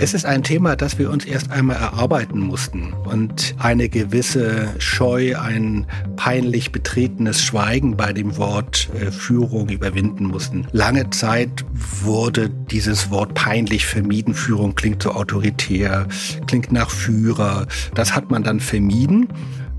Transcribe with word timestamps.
Es 0.00 0.14
ist 0.14 0.26
ein 0.26 0.44
Thema, 0.44 0.76
das 0.76 0.96
wir 1.00 1.10
uns 1.10 1.24
erst 1.24 1.50
einmal 1.50 1.76
erarbeiten 1.76 2.38
mussten 2.38 2.92
und 3.04 3.56
eine 3.58 3.88
gewisse 3.88 4.68
Scheu, 4.78 5.36
ein 5.36 5.86
peinlich 6.14 6.70
betretenes 6.70 7.42
Schweigen 7.42 7.96
bei 7.96 8.12
dem 8.12 8.36
Wort 8.36 8.90
äh, 8.94 9.10
Führung 9.10 9.68
überwinden 9.70 10.26
mussten. 10.26 10.68
Lange 10.70 11.10
Zeit 11.10 11.64
wurde 11.72 12.48
dieses 12.48 13.10
Wort 13.10 13.34
peinlich 13.34 13.86
vermieden. 13.86 14.34
Führung 14.34 14.76
klingt 14.76 15.02
so 15.02 15.10
autoritär, 15.10 16.06
klingt 16.46 16.70
nach 16.70 16.90
Führer. 16.90 17.66
Das 17.96 18.14
hat 18.14 18.30
man 18.30 18.44
dann 18.44 18.60
vermieden. 18.60 19.26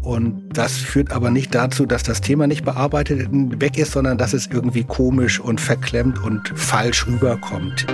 Und 0.01 0.49
das 0.57 0.75
führt 0.75 1.11
aber 1.11 1.29
nicht 1.29 1.55
dazu, 1.55 1.86
dass 1.86 2.04
das 2.04 2.20
Thema 2.20 2.45
nicht 2.45 2.65
bearbeitet 2.65 3.29
weg 3.31 3.77
ist, 3.77 3.93
sondern 3.93 4.17
dass 4.17 4.33
es 4.33 4.47
irgendwie 4.47 4.83
komisch 4.83 5.39
und 5.39 5.61
verklemmt 5.61 6.21
und 6.21 6.51
falsch 6.55 7.07
rüberkommt. 7.07 7.86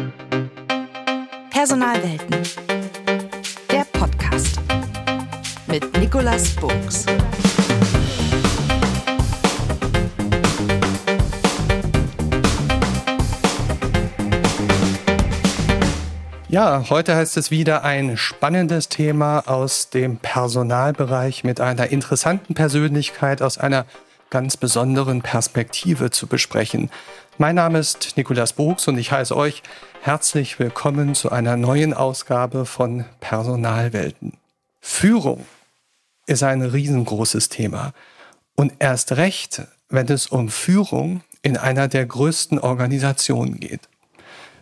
Personalwelten. 1.65 2.43
Der 3.71 3.85
Podcast 3.91 4.59
mit 5.65 5.97
Nicolas 5.97 6.55
Burgs. 6.57 7.07
Ja, 16.49 16.87
heute 16.91 17.15
heißt 17.15 17.35
es 17.37 17.49
wieder 17.49 17.83
ein 17.83 18.15
spannendes 18.15 18.87
Thema 18.89 19.39
aus 19.47 19.89
dem 19.89 20.17
Personalbereich 20.17 21.43
mit 21.43 21.59
einer 21.59 21.87
interessanten 21.87 22.53
Persönlichkeit 22.53 23.41
aus 23.41 23.57
einer 23.57 23.87
ganz 24.29 24.57
besonderen 24.57 25.21
Perspektive 25.21 26.11
zu 26.11 26.27
besprechen. 26.27 26.91
Mein 27.37 27.55
Name 27.55 27.79
ist 27.79 28.15
Nikolas 28.15 28.53
Buchs 28.53 28.87
und 28.87 28.97
ich 28.97 29.11
heiße 29.11 29.35
euch 29.35 29.61
herzlich 30.01 30.57
willkommen 30.57 31.15
zu 31.15 31.33
einer 31.33 31.57
neuen 31.57 31.93
Ausgabe 31.93 32.65
von 32.65 33.03
Personalwelten. 33.19 34.37
Führung 34.79 35.45
ist 36.27 36.43
ein 36.43 36.61
riesengroßes 36.61 37.49
Thema 37.49 37.91
und 38.55 38.71
erst 38.79 39.17
recht, 39.17 39.63
wenn 39.89 40.07
es 40.07 40.27
um 40.27 40.47
Führung 40.47 41.23
in 41.41 41.57
einer 41.57 41.89
der 41.89 42.05
größten 42.05 42.57
Organisationen 42.57 43.59
geht. 43.59 43.89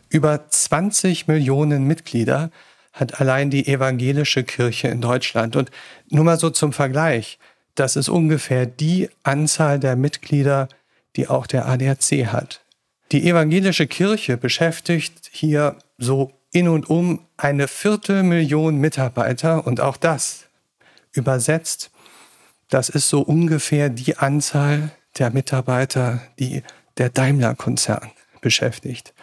Über 0.10 0.50
20 0.50 1.28
Millionen 1.28 1.86
Mitglieder 1.86 2.50
hat 2.92 3.22
allein 3.22 3.52
die 3.52 3.68
evangelische 3.68 4.44
Kirche 4.44 4.88
in 4.88 5.00
Deutschland. 5.00 5.56
Und 5.56 5.70
nur 6.10 6.24
mal 6.24 6.40
so 6.40 6.50
zum 6.50 6.74
Vergleich, 6.74 7.38
das 7.76 7.96
ist 7.96 8.10
ungefähr 8.10 8.66
die 8.66 9.10
Anzahl 9.22 9.80
der 9.80 9.96
Mitglieder, 9.96 10.70
die 11.16 11.28
auch 11.28 11.46
der 11.46 11.68
ADAC 11.68 12.28
hat. 12.32 12.63
Die 13.14 13.30
evangelische 13.30 13.86
Kirche 13.86 14.38
beschäftigt 14.38 15.30
hier 15.32 15.76
so 16.00 16.34
in 16.52 16.68
und 16.68 16.90
um 16.90 17.20
eine 17.38 17.68
Viertelmillion 17.68 18.78
Mitarbeiter 18.78 19.68
und 19.68 19.82
auch 19.82 19.98
das 19.98 20.46
übersetzt, 21.12 21.92
das 22.70 22.90
ist 22.90 23.10
so 23.10 23.22
ungefähr 23.22 23.90
die 23.90 24.18
Anzahl 24.18 24.90
der 25.20 25.30
Mitarbeiter, 25.30 26.24
die 26.40 26.64
der 26.98 27.10
Daimler-Konzern 27.12 28.10
beschäftigt. 28.42 29.14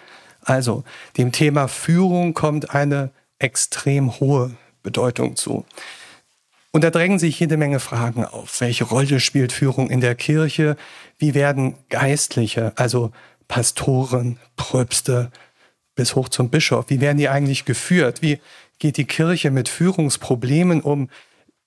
Also 0.41 0.85
dem 1.17 1.33
Thema 1.33 1.67
Führung 1.67 2.33
kommt 2.33 2.73
eine 2.73 3.11
extrem 3.41 4.21
hohe 4.21 4.53
Bedeutung 4.85 5.35
zu. 5.35 5.67
Und 6.71 6.85
da 6.85 6.91
drängen 6.91 7.19
sich 7.19 7.41
jede 7.41 7.57
Menge 7.57 7.81
Fragen 7.81 8.25
auf. 8.25 8.61
Welche 8.61 8.85
Rolle 8.85 9.19
spielt 9.19 9.53
Führung 9.53 9.91
in 9.91 10.01
der 10.01 10.15
Kirche? 10.15 10.77
Wie 11.19 11.35
werden 11.35 11.75
Geistliche, 11.89 12.73
also 12.77 13.11
Pastoren, 13.51 14.39
Pröpste 14.55 15.33
bis 15.97 16.15
hoch 16.15 16.29
zum 16.29 16.51
Bischof. 16.51 16.85
Wie 16.89 17.01
werden 17.01 17.19
die 17.19 17.29
eigentlich 17.29 17.65
geführt? 17.65 18.23
Wie 18.23 18.41
geht 18.79 18.97
die 18.97 19.07
Kirche 19.07 19.51
mit 19.51 19.69
Führungsproblemen 19.69 20.81
um? 20.81 21.11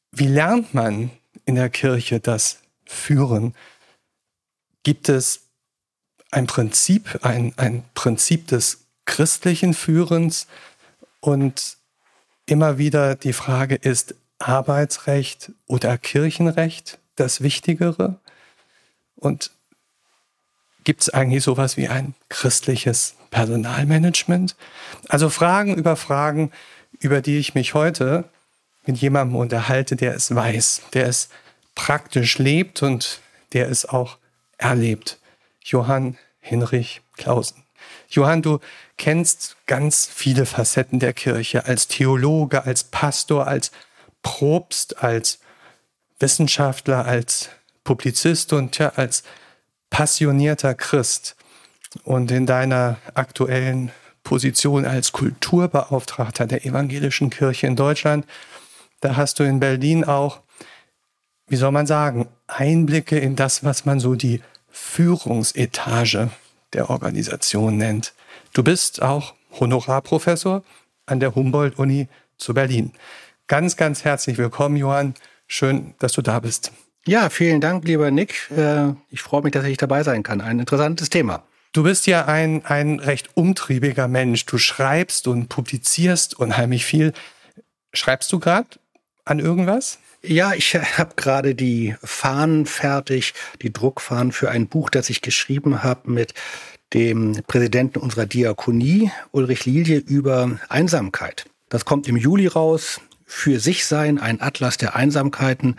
Wie 0.10 0.28
lernt 0.28 0.74
man 0.74 1.12
in 1.44 1.56
der 1.56 1.70
Kirche 1.70 2.22
das 2.22 2.60
Führen? 2.86 3.54
Gibt 4.84 5.10
es 5.10 5.42
ein 6.32 6.48
Prinzip, 6.48 7.20
ein, 7.22 7.54
ein 7.58 7.84
Prinzip 7.96 8.48
des 8.48 8.86
christlichen 9.04 9.74
Führens? 9.74 10.48
Und 11.20 11.76
immer 12.46 12.78
wieder 12.78 13.16
die 13.16 13.34
Frage 13.34 13.76
ist, 13.76 14.16
Arbeitsrecht 14.40 15.52
oder 15.68 15.98
Kirchenrecht 15.98 16.98
das 17.16 17.42
Wichtigere? 17.42 18.22
Und 19.16 19.52
Gibt 20.84 21.02
es 21.02 21.10
eigentlich 21.10 21.44
sowas 21.44 21.78
wie 21.78 21.88
ein 21.88 22.14
christliches 22.30 23.16
Personalmanagement? 23.32 24.56
Also 25.10 25.30
Fragen 25.30 25.76
über 25.76 25.96
Fragen, 25.96 26.52
über 27.00 27.22
die 27.22 27.38
ich 27.38 27.56
mich 27.56 27.74
heute 27.74 28.26
mit 28.86 28.98
jemandem 28.98 29.38
unterhalte, 29.38 29.96
der 29.96 30.14
es 30.14 30.34
weiß, 30.34 30.82
der 30.94 31.08
es 31.08 31.30
praktisch 31.76 32.38
lebt 32.38 32.84
und 32.84 33.22
der 33.54 33.70
es 33.70 33.86
auch 33.88 34.18
erlebt. 34.58 35.20
Johann 35.64 36.18
Hinrich 36.40 37.02
Clausen. 37.16 37.64
Johann, 38.10 38.42
du 38.42 38.60
kennst 38.98 39.56
ganz 39.66 40.06
viele 40.06 40.46
Facetten 40.46 41.00
der 41.00 41.14
Kirche 41.14 41.66
als 41.66 41.88
Theologe, 41.88 42.66
als 42.66 42.84
Pastor, 42.84 43.48
als 43.48 43.72
Propst, 44.22 45.04
als 45.04 45.40
Wissenschaftler, 46.20 47.06
als 47.06 47.50
Publizist 47.84 48.54
und 48.54 48.78
ja, 48.78 48.90
als 48.90 49.24
passionierter 49.94 50.74
Christ 50.74 51.36
und 52.04 52.32
in 52.32 52.48
deiner 52.48 52.98
aktuellen 53.14 53.92
Position 54.24 54.86
als 54.88 55.12
Kulturbeauftragter 55.12 56.48
der 56.48 56.66
evangelischen 56.66 57.30
Kirche 57.30 57.68
in 57.68 57.76
Deutschland, 57.76 58.26
da 59.02 59.16
hast 59.16 59.38
du 59.38 59.44
in 59.44 59.60
Berlin 59.60 60.04
auch, 60.04 60.42
wie 61.48 61.58
soll 61.58 61.72
man 61.72 61.86
sagen, 61.86 62.28
Einblicke 62.48 63.20
in 63.20 63.36
das, 63.36 63.64
was 63.64 63.86
man 63.86 64.00
so 64.00 64.16
die 64.16 64.42
Führungsetage 64.72 66.32
der 66.74 66.90
Organisation 66.90 67.78
nennt. 67.78 68.16
Du 68.54 68.64
bist 68.64 69.04
auch 69.04 69.36
Honorarprofessor 69.60 70.64
an 71.06 71.20
der 71.20 71.36
Humboldt-Uni 71.36 72.08
zu 72.38 72.56
Berlin. 72.56 72.94
Ganz, 73.46 73.78
ganz 73.78 74.04
herzlich 74.04 74.40
willkommen, 74.40 74.76
Johann. 74.76 75.14
Schön, 75.46 75.94
dass 76.00 76.14
du 76.14 76.24
da 76.24 76.40
bist. 76.40 76.72
Ja, 77.06 77.30
vielen 77.30 77.60
Dank, 77.60 77.86
lieber 77.86 78.12
Nick. 78.12 78.50
Äh, 78.52 78.94
ich 79.10 79.22
freue 79.22 79.42
mich, 79.42 79.52
dass 79.52 79.66
ich 79.66 79.78
dabei 79.78 80.04
sein 80.04 80.24
kann. 80.24 80.40
Ein 80.40 80.60
interessantes 80.60 81.10
Thema. 81.10 81.44
Du 81.74 81.84
bist 81.84 82.08
ja 82.08 82.26
ein, 82.26 82.64
ein 82.66 83.00
recht 83.00 83.30
umtriebiger 83.34 84.08
Mensch. 84.08 84.46
Du 84.46 84.58
schreibst 84.58 85.28
und 85.28 85.50
publizierst 85.50 86.40
unheimlich 86.40 86.86
viel. 86.86 87.12
Schreibst 87.94 88.32
du 88.32 88.40
gerade 88.40 88.70
an 89.26 89.40
irgendwas? 89.40 90.00
Ja, 90.22 90.54
ich 90.54 90.76
habe 90.76 91.16
gerade 91.18 91.56
die 91.56 91.96
Fahnen 92.02 92.66
fertig, 92.66 93.34
die 93.62 93.74
Druckfahnen 93.74 94.32
für 94.32 94.50
ein 94.50 94.68
Buch, 94.68 94.90
das 94.90 95.10
ich 95.10 95.22
geschrieben 95.22 95.84
habe 95.84 96.10
mit 96.10 96.34
dem 96.94 97.42
Präsidenten 97.48 98.00
unserer 98.00 98.28
Diakonie, 98.28 99.12
Ulrich 99.32 99.66
Lilie, 99.66 99.98
über 99.98 100.60
Einsamkeit. 100.70 101.46
Das 101.68 101.84
kommt 101.84 102.08
im 102.08 102.16
Juli 102.16 102.48
raus. 102.48 103.02
Für 103.26 103.60
sich 103.60 103.86
sein, 103.88 104.20
ein 104.20 104.42
Atlas 104.42 104.78
der 104.78 104.96
Einsamkeiten. 104.96 105.76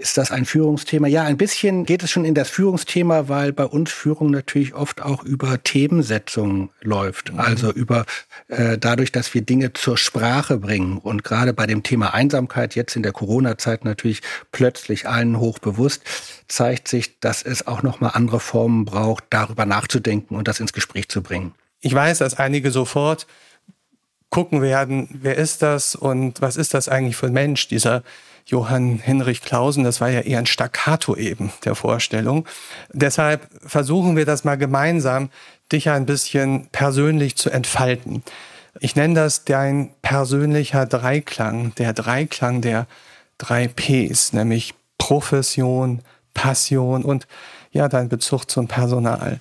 Ist 0.00 0.16
das 0.16 0.30
ein 0.30 0.44
Führungsthema? 0.44 1.08
Ja, 1.08 1.24
ein 1.24 1.36
bisschen 1.36 1.84
geht 1.84 2.04
es 2.04 2.10
schon 2.12 2.24
in 2.24 2.34
das 2.34 2.48
Führungsthema, 2.48 3.28
weil 3.28 3.52
bei 3.52 3.64
uns 3.64 3.90
Führung 3.90 4.30
natürlich 4.30 4.74
oft 4.74 5.02
auch 5.02 5.24
über 5.24 5.60
Themensetzung 5.60 6.70
läuft. 6.82 7.32
Mhm. 7.32 7.40
Also 7.40 7.72
über 7.72 8.06
äh, 8.46 8.78
dadurch, 8.78 9.10
dass 9.10 9.34
wir 9.34 9.42
Dinge 9.42 9.72
zur 9.72 9.98
Sprache 9.98 10.58
bringen. 10.58 10.98
Und 10.98 11.24
gerade 11.24 11.52
bei 11.52 11.66
dem 11.66 11.82
Thema 11.82 12.14
Einsamkeit, 12.14 12.76
jetzt 12.76 12.94
in 12.94 13.02
der 13.02 13.10
Corona-Zeit 13.10 13.84
natürlich 13.84 14.20
plötzlich 14.52 15.08
allen 15.08 15.40
hoch 15.40 15.58
bewusst, 15.58 16.04
zeigt 16.46 16.86
sich, 16.86 17.18
dass 17.18 17.42
es 17.42 17.66
auch 17.66 17.82
nochmal 17.82 18.12
andere 18.14 18.38
Formen 18.38 18.84
braucht, 18.84 19.24
darüber 19.30 19.66
nachzudenken 19.66 20.36
und 20.36 20.46
das 20.46 20.60
ins 20.60 20.72
Gespräch 20.72 21.08
zu 21.08 21.24
bringen. 21.24 21.54
Ich 21.80 21.92
weiß, 21.92 22.18
dass 22.18 22.38
einige 22.38 22.70
sofort 22.70 23.26
gucken 24.30 24.62
werden, 24.62 25.08
wer 25.22 25.36
ist 25.36 25.62
das 25.62 25.96
und 25.96 26.40
was 26.40 26.56
ist 26.56 26.74
das 26.74 26.88
eigentlich 26.88 27.16
für 27.16 27.26
ein 27.26 27.32
Mensch, 27.32 27.66
dieser 27.66 28.04
Johann 28.48 28.98
Hinrich 28.98 29.42
Clausen, 29.42 29.84
das 29.84 30.00
war 30.00 30.08
ja 30.08 30.20
eher 30.20 30.38
ein 30.38 30.46
Staccato 30.46 31.14
eben 31.14 31.52
der 31.64 31.74
Vorstellung. 31.74 32.46
Deshalb 32.92 33.46
versuchen 33.64 34.16
wir 34.16 34.24
das 34.24 34.44
mal 34.44 34.56
gemeinsam, 34.56 35.28
dich 35.70 35.90
ein 35.90 36.06
bisschen 36.06 36.66
persönlich 36.72 37.36
zu 37.36 37.50
entfalten. 37.50 38.22
Ich 38.80 38.96
nenne 38.96 39.14
das 39.14 39.44
dein 39.44 39.90
persönlicher 40.00 40.86
Dreiklang, 40.86 41.74
der 41.74 41.92
Dreiklang 41.92 42.62
der 42.62 42.86
drei 43.36 43.68
Ps, 43.68 44.32
nämlich 44.32 44.74
Profession, 44.96 46.00
Passion 46.32 47.04
und 47.04 47.26
ja, 47.70 47.88
dein 47.88 48.08
Bezug 48.08 48.50
zum 48.50 48.66
Personal. 48.66 49.40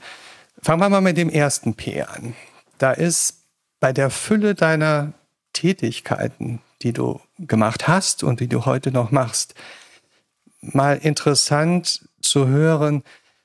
Fangen 0.62 0.82
wir 0.82 0.90
mal 0.90 1.02
mit 1.02 1.16
dem 1.16 1.30
ersten 1.30 1.76
P 1.76 2.02
an. 2.02 2.36
Da 2.78 2.92
ist 2.92 3.44
bei 3.80 3.94
der 3.94 4.10
Fülle 4.10 4.54
deiner 4.54 5.14
Tätigkeiten, 5.54 6.62
die 6.82 6.92
du 6.92 7.22
gemacht 7.40 7.88
hast 7.88 8.24
und 8.24 8.40
die 8.40 8.48
du 8.48 8.66
heute 8.66 8.92
noch 8.92 9.12
machst, 9.12 9.56
mal 10.62 10.98
interessant 10.98 12.08
zu 12.22 12.48
hören, 12.48 13.04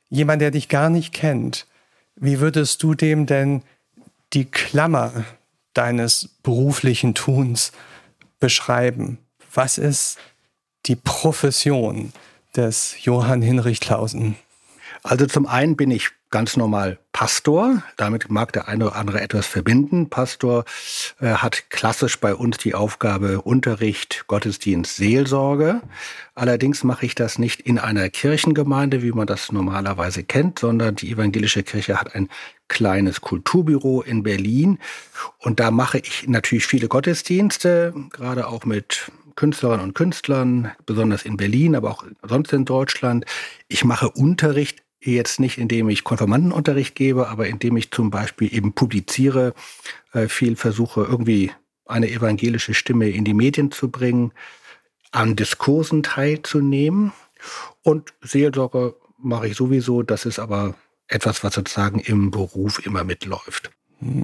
jemand, 0.09 0.43
der 0.43 0.50
dich 0.50 0.69
gar 0.69 0.91
nicht 0.91 1.12
kennt, 1.12 1.67
wie 2.17 2.41
würdest 2.41 2.83
du 2.83 2.94
dem 2.94 3.27
denn 3.27 3.62
die 4.33 4.44
Klammer 4.44 5.25
deines 5.75 6.29
beruflichen 6.43 7.15
Tuns 7.15 7.73
beschreiben? 8.41 9.19
Was 9.55 9.79
ist 9.79 10.19
die 10.87 10.97
Profession 10.97 12.12
des 12.56 13.05
Johann 13.05 13.43
Hinrich 13.43 13.81
Clausen? 13.81 14.37
Also 15.03 15.27
zum 15.27 15.47
einen 15.47 15.77
bin 15.77 15.91
ich 15.91 16.11
ganz 16.32 16.56
normal 16.56 16.99
Pastor. 17.12 17.82
Damit 17.96 18.31
mag 18.31 18.52
der 18.52 18.67
eine 18.67 18.87
oder 18.87 18.96
andere 18.96 19.20
etwas 19.20 19.46
verbinden. 19.46 20.11
Pastor 20.11 20.64
äh, 21.20 21.34
hat 21.34 21.70
klassisch 21.70 22.19
bei 22.19 22.34
uns 22.34 22.56
die 22.56 22.75
Aufgabe 22.75 23.43
Unterricht, 23.43 24.25
Gottesdienst, 24.26 24.96
Seelsorge. 24.96 25.82
Allerdings 26.34 26.82
mache 26.82 27.06
ich 27.06 27.14
das 27.14 27.38
nicht 27.38 27.61
in 27.61 27.79
einer 27.79 28.08
Kirchengemeinde, 28.08 29.02
wie 29.02 29.12
man 29.12 29.26
das 29.29 29.52
normalerweise 29.52 30.25
kennt, 30.25 30.58
sondern 30.58 30.96
die 30.96 31.12
evangelische 31.12 31.62
Kirche 31.62 32.00
hat 32.00 32.17
ein 32.17 32.29
kleines 32.67 33.20
Kulturbüro 33.20 34.00
in 34.00 34.23
Berlin. 34.23 34.79
Und 35.38 35.61
da 35.61 35.70
mache 35.70 35.99
ich 35.99 36.26
natürlich 36.26 36.67
viele 36.67 36.88
Gottesdienste, 36.88 37.94
gerade 38.11 38.49
auch 38.49 38.64
mit 38.64 39.12
Künstlerinnen 39.37 39.84
und 39.84 39.94
Künstlern, 39.94 40.73
besonders 40.87 41.25
in 41.25 41.37
Berlin, 41.37 41.76
aber 41.76 41.90
auch 41.90 42.05
sonst 42.23 42.52
in 42.52 42.64
Deutschland. 42.64 43.26
Ich 43.69 43.84
mache 43.84 44.11
Unterricht 44.11 44.82
jetzt 45.04 45.40
nicht, 45.40 45.58
indem 45.58 45.88
ich 45.88 46.04
Konfirmandenunterricht 46.04 46.94
gebe, 46.94 47.28
aber 47.28 47.46
indem 47.46 47.76
ich 47.76 47.90
zum 47.90 48.10
Beispiel 48.10 48.54
eben 48.54 48.72
publiziere, 48.72 49.54
äh, 50.12 50.28
viel 50.28 50.56
versuche, 50.56 51.02
irgendwie 51.02 51.50
eine 51.87 52.10
evangelische 52.10 52.75
Stimme 52.75 53.10
in 53.10 53.25
die 53.25 53.34
Medien 53.34 53.70
zu 53.70 53.90
bringen, 53.90 54.32
an 55.10 55.37
Diskursen 55.37 56.02
teilzunehmen. 56.02 57.12
Und 57.82 58.14
Seelsorge 58.22 58.94
mache 59.19 59.49
ich 59.49 59.56
sowieso, 59.56 60.02
das 60.02 60.25
ist 60.25 60.38
aber 60.38 60.75
etwas, 61.08 61.44
was 61.44 61.55
sozusagen 61.55 62.00
im 62.00 62.31
Beruf 62.31 62.84
immer 62.84 63.05
mitläuft. 63.05 63.70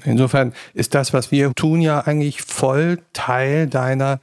Insofern 0.04 0.54
ist 0.74 0.94
das, 0.94 1.12
was 1.12 1.30
wir 1.30 1.52
tun, 1.54 1.80
ja 1.80 2.00
eigentlich 2.00 2.42
voll 2.42 2.98
Teil 3.12 3.68
deiner 3.68 4.20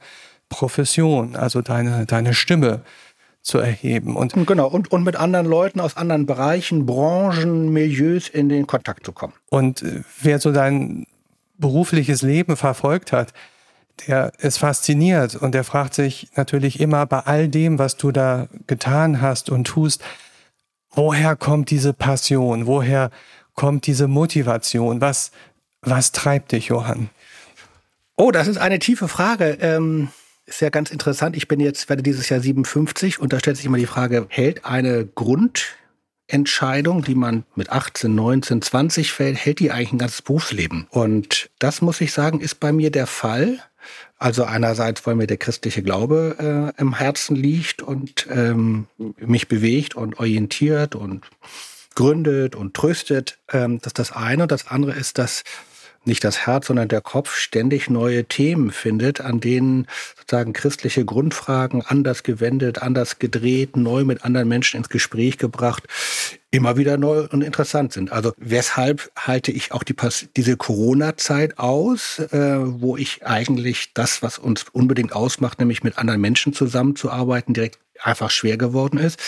Profession, 0.48 1.34
also 1.34 1.62
deine, 1.62 2.06
deine 2.06 2.34
Stimme 2.34 2.82
zu 3.46 3.58
erheben. 3.58 4.16
Und 4.16 4.34
genau, 4.46 4.66
und, 4.66 4.90
und 4.90 5.04
mit 5.04 5.14
anderen 5.14 5.46
Leuten 5.46 5.78
aus 5.78 5.96
anderen 5.96 6.26
Bereichen, 6.26 6.84
Branchen, 6.84 7.72
Milieus 7.72 8.28
in 8.28 8.48
den 8.48 8.66
Kontakt 8.66 9.06
zu 9.06 9.12
kommen. 9.12 9.34
Und 9.48 9.82
äh, 9.82 10.02
wer 10.20 10.40
so 10.40 10.50
dein 10.50 11.06
berufliches 11.56 12.22
Leben 12.22 12.56
verfolgt 12.56 13.12
hat, 13.12 13.32
der 14.08 14.32
ist 14.38 14.58
fasziniert 14.58 15.36
und 15.36 15.54
der 15.54 15.62
fragt 15.62 15.94
sich 15.94 16.28
natürlich 16.34 16.80
immer 16.80 17.06
bei 17.06 17.20
all 17.20 17.48
dem, 17.48 17.78
was 17.78 17.96
du 17.96 18.10
da 18.10 18.48
getan 18.66 19.20
hast 19.20 19.48
und 19.48 19.64
tust, 19.64 20.02
woher 20.90 21.36
kommt 21.36 21.70
diese 21.70 21.92
Passion? 21.92 22.66
Woher 22.66 23.10
kommt 23.54 23.86
diese 23.86 24.08
Motivation? 24.08 25.00
Was, 25.00 25.30
was 25.82 26.10
treibt 26.10 26.50
dich, 26.50 26.66
Johann? 26.66 27.10
Oh, 28.16 28.32
das 28.32 28.48
ist 28.48 28.58
eine 28.58 28.80
tiefe 28.80 29.06
Frage. 29.06 29.56
Ähm 29.60 30.08
ist 30.46 30.60
ja 30.60 30.70
ganz 30.70 30.90
interessant. 30.90 31.36
Ich 31.36 31.48
bin 31.48 31.60
jetzt, 31.60 31.88
werde 31.88 32.02
dieses 32.02 32.28
Jahr 32.28 32.40
57 32.40 33.18
und 33.18 33.32
da 33.32 33.38
stellt 33.38 33.56
sich 33.56 33.66
immer 33.66 33.78
die 33.78 33.86
Frage, 33.86 34.26
hält 34.28 34.64
eine 34.64 35.04
Grundentscheidung, 35.06 37.02
die 37.02 37.16
man 37.16 37.44
mit 37.56 37.70
18, 37.70 38.14
19, 38.14 38.62
20 38.62 39.12
fällt, 39.12 39.36
hält 39.36 39.58
die 39.58 39.72
eigentlich 39.72 39.92
ein 39.92 39.98
ganzes 39.98 40.22
Berufsleben? 40.22 40.86
Und 40.90 41.50
das 41.58 41.82
muss 41.82 42.00
ich 42.00 42.12
sagen, 42.12 42.40
ist 42.40 42.60
bei 42.60 42.72
mir 42.72 42.90
der 42.90 43.06
Fall. 43.06 43.58
Also 44.18 44.44
einerseits, 44.44 45.06
weil 45.06 45.14
mir 45.14 45.26
der 45.26 45.36
christliche 45.36 45.82
Glaube 45.82 46.72
äh, 46.76 46.80
im 46.80 46.96
Herzen 46.96 47.36
liegt 47.36 47.82
und 47.82 48.26
ähm, 48.30 48.86
mich 49.18 49.48
bewegt 49.48 49.94
und 49.94 50.18
orientiert 50.18 50.94
und 50.94 51.26
gründet 51.94 52.54
und 52.54 52.74
tröstet. 52.74 53.38
Ähm, 53.52 53.78
das 53.78 53.90
ist 53.90 53.98
das 53.98 54.12
eine. 54.12 54.44
Und 54.44 54.52
das 54.52 54.68
andere 54.68 54.92
ist, 54.92 55.18
dass 55.18 55.44
nicht 56.06 56.24
das 56.24 56.46
Herz, 56.46 56.66
sondern 56.66 56.88
der 56.88 57.00
Kopf 57.00 57.34
ständig 57.34 57.90
neue 57.90 58.24
Themen 58.24 58.70
findet, 58.70 59.20
an 59.20 59.40
denen 59.40 59.86
sozusagen 60.16 60.52
christliche 60.52 61.04
Grundfragen 61.04 61.82
anders 61.82 62.22
gewendet, 62.22 62.82
anders 62.82 63.18
gedreht, 63.18 63.76
neu 63.76 64.04
mit 64.04 64.24
anderen 64.24 64.48
Menschen 64.48 64.78
ins 64.78 64.88
Gespräch 64.88 65.38
gebracht, 65.38 65.84
immer 66.50 66.76
wieder 66.76 66.96
neu 66.96 67.26
und 67.30 67.42
interessant 67.42 67.92
sind. 67.92 68.12
Also 68.12 68.32
weshalb 68.38 69.10
halte 69.16 69.52
ich 69.52 69.72
auch 69.72 69.82
die, 69.82 69.94
diese 70.36 70.56
Corona-Zeit 70.56 71.58
aus, 71.58 72.18
äh, 72.18 72.58
wo 72.60 72.96
ich 72.96 73.26
eigentlich 73.26 73.92
das, 73.94 74.22
was 74.22 74.38
uns 74.38 74.64
unbedingt 74.72 75.12
ausmacht, 75.12 75.58
nämlich 75.58 75.82
mit 75.82 75.98
anderen 75.98 76.20
Menschen 76.20 76.52
zusammenzuarbeiten, 76.52 77.54
direkt 77.54 77.78
einfach 78.02 78.30
schwer 78.30 78.56
geworden 78.56 78.98
ist, 78.98 79.18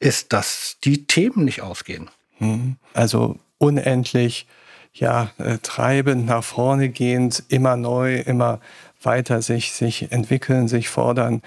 ist, 0.00 0.32
dass 0.32 0.76
die 0.84 1.06
Themen 1.06 1.44
nicht 1.44 1.62
ausgehen. 1.62 2.08
Hm. 2.38 2.76
Also 2.94 3.38
unendlich 3.58 4.46
ja, 4.92 5.30
äh, 5.38 5.58
treibend, 5.62 6.26
nach 6.26 6.44
vorne 6.44 6.88
gehend, 6.88 7.44
immer 7.48 7.76
neu, 7.76 8.16
immer 8.20 8.60
weiter 9.02 9.42
sich, 9.42 9.72
sich 9.72 10.10
entwickeln, 10.10 10.68
sich 10.68 10.88
fordern. 10.88 11.42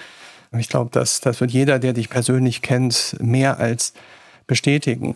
Ich 0.57 0.69
glaube, 0.69 0.89
das, 0.91 1.21
das 1.21 1.39
wird 1.39 1.51
jeder, 1.51 1.79
der 1.79 1.93
dich 1.93 2.09
persönlich 2.09 2.61
kennt, 2.61 3.15
mehr 3.19 3.59
als 3.59 3.93
bestätigen. 4.47 5.15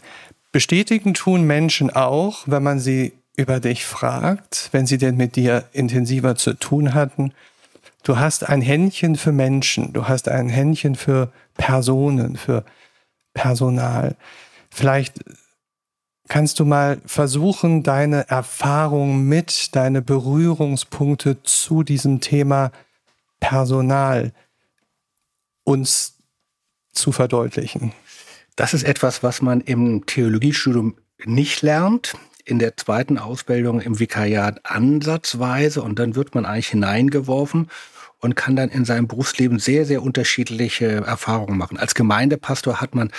Bestätigen 0.51 1.13
tun 1.13 1.43
Menschen 1.43 1.89
auch, 1.89 2.43
wenn 2.45 2.63
man 2.63 2.79
sie 2.79 3.13
über 3.35 3.59
dich 3.59 3.85
fragt, 3.85 4.69
wenn 4.71 4.85
sie 4.85 4.97
denn 4.97 5.17
mit 5.17 5.35
dir 5.35 5.65
intensiver 5.73 6.35
zu 6.35 6.53
tun 6.53 6.93
hatten. 6.93 7.33
Du 8.03 8.17
hast 8.17 8.47
ein 8.47 8.61
Händchen 8.61 9.15
für 9.17 9.33
Menschen, 9.33 9.91
du 9.91 10.07
hast 10.07 10.29
ein 10.29 10.47
Händchen 10.47 10.95
für 10.95 11.31
Personen, 11.55 12.37
für 12.37 12.63
Personal. 13.33 14.15
Vielleicht 14.69 15.19
Kannst 16.27 16.59
du 16.59 16.65
mal 16.65 17.01
versuchen, 17.05 17.83
deine 17.83 18.27
Erfahrung 18.29 19.23
mit, 19.23 19.75
deine 19.75 20.01
Berührungspunkte 20.01 21.43
zu 21.43 21.83
diesem 21.83 22.19
Thema 22.19 22.71
Personal 23.39 24.33
uns 25.63 26.17
zu 26.91 27.11
verdeutlichen? 27.11 27.93
Das 28.55 28.73
ist 28.73 28.83
etwas, 28.83 29.21
was 29.21 29.41
man 29.41 29.61
im 29.61 30.05
Theologiestudium 30.05 30.95
nicht 31.25 31.61
lernt. 31.61 32.13
In 32.43 32.59
der 32.59 32.77
zweiten 32.77 33.17
Ausbildung 33.17 33.81
im 33.81 33.99
Vikariat 33.99 34.61
ansatzweise 34.65 35.81
und 35.81 35.99
dann 35.99 36.15
wird 36.15 36.35
man 36.35 36.45
eigentlich 36.45 36.69
hineingeworfen 36.69 37.69
und 38.19 38.35
kann 38.35 38.55
dann 38.55 38.69
in 38.69 38.85
seinem 38.85 39.07
Berufsleben 39.07 39.59
sehr, 39.59 39.85
sehr 39.85 40.01
unterschiedliche 40.01 40.87
Erfahrungen 40.87 41.57
machen. 41.57 41.77
Als 41.77 41.95
Gemeindepastor 41.95 42.81
hat 42.81 42.95
man 42.95 43.11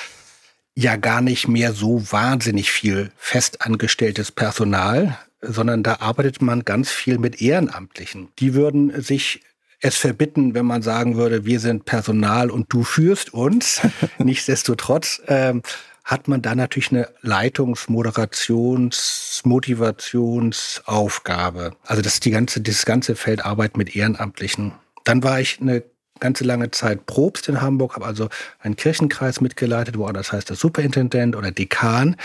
ja 0.77 0.97
gar 0.97 1.23
nicht 1.23 1.49
mehr 1.49 1.73
so 1.73 2.13
wahnsinnig 2.13 2.71
viel 2.71 3.11
festangestelltes 3.17 4.31
Personal, 4.31 5.19
sondern 5.41 5.83
da 5.83 5.97
arbeitet 6.01 6.43
man 6.43 6.65
ganz 6.65 6.91
viel 6.91 7.19
mit 7.19 7.41
Ehrenamtlichen. 7.41 8.29
Die 8.39 8.53
würden 8.55 9.03
sich 9.03 9.41
es 9.81 9.97
verbitten, 9.97 10.55
wenn 10.55 10.67
man 10.67 10.83
sagen 10.83 11.17
würde, 11.17 11.45
wir 11.45 11.59
sind 11.61 11.87
Personal 11.87 12.51
und 12.51 12.73
du 12.73 12.83
führst 12.85 13.35
uns. 13.35 13.81
Nichtsdestotrotz 14.19 15.23
ähm, 15.29 15.63
hat 16.05 16.29
man 16.29 16.43
da 16.43 16.55
natürlich 16.55 16.93
eine 16.93 17.09
Leitungs-, 17.23 17.89
Moderations-, 17.89 19.41
Motivationsaufgabe. 19.45 21.75
Also 21.85 22.03
das 22.03 22.15
ist 22.15 22.25
die 22.25 22.31
ganze, 22.31 22.61
das 22.61 22.87
ganze 22.87 23.17
Feld 23.17 23.45
Arbeit 23.45 23.77
mit 23.77 23.97
Ehrenamtlichen. 23.97 24.73
Dann 25.05 25.23
war 25.23 25.41
ich 25.41 25.61
eine 25.61 25.83
ganze 26.21 26.45
lange 26.45 26.71
Zeit 26.71 27.07
Probst 27.07 27.49
in 27.49 27.61
Hamburg, 27.61 27.95
habe 27.97 28.07
also 28.07 28.29
einen 28.61 28.77
Kirchenkreis 28.77 29.41
mitgeleitet, 29.41 29.99
wo 29.99 30.11
das 30.11 30.33
heißt 30.33 30.49
der 30.49 30.57
Superintendent 30.57 31.37
oder 31.37 31.51
Dekan. 31.51 32.17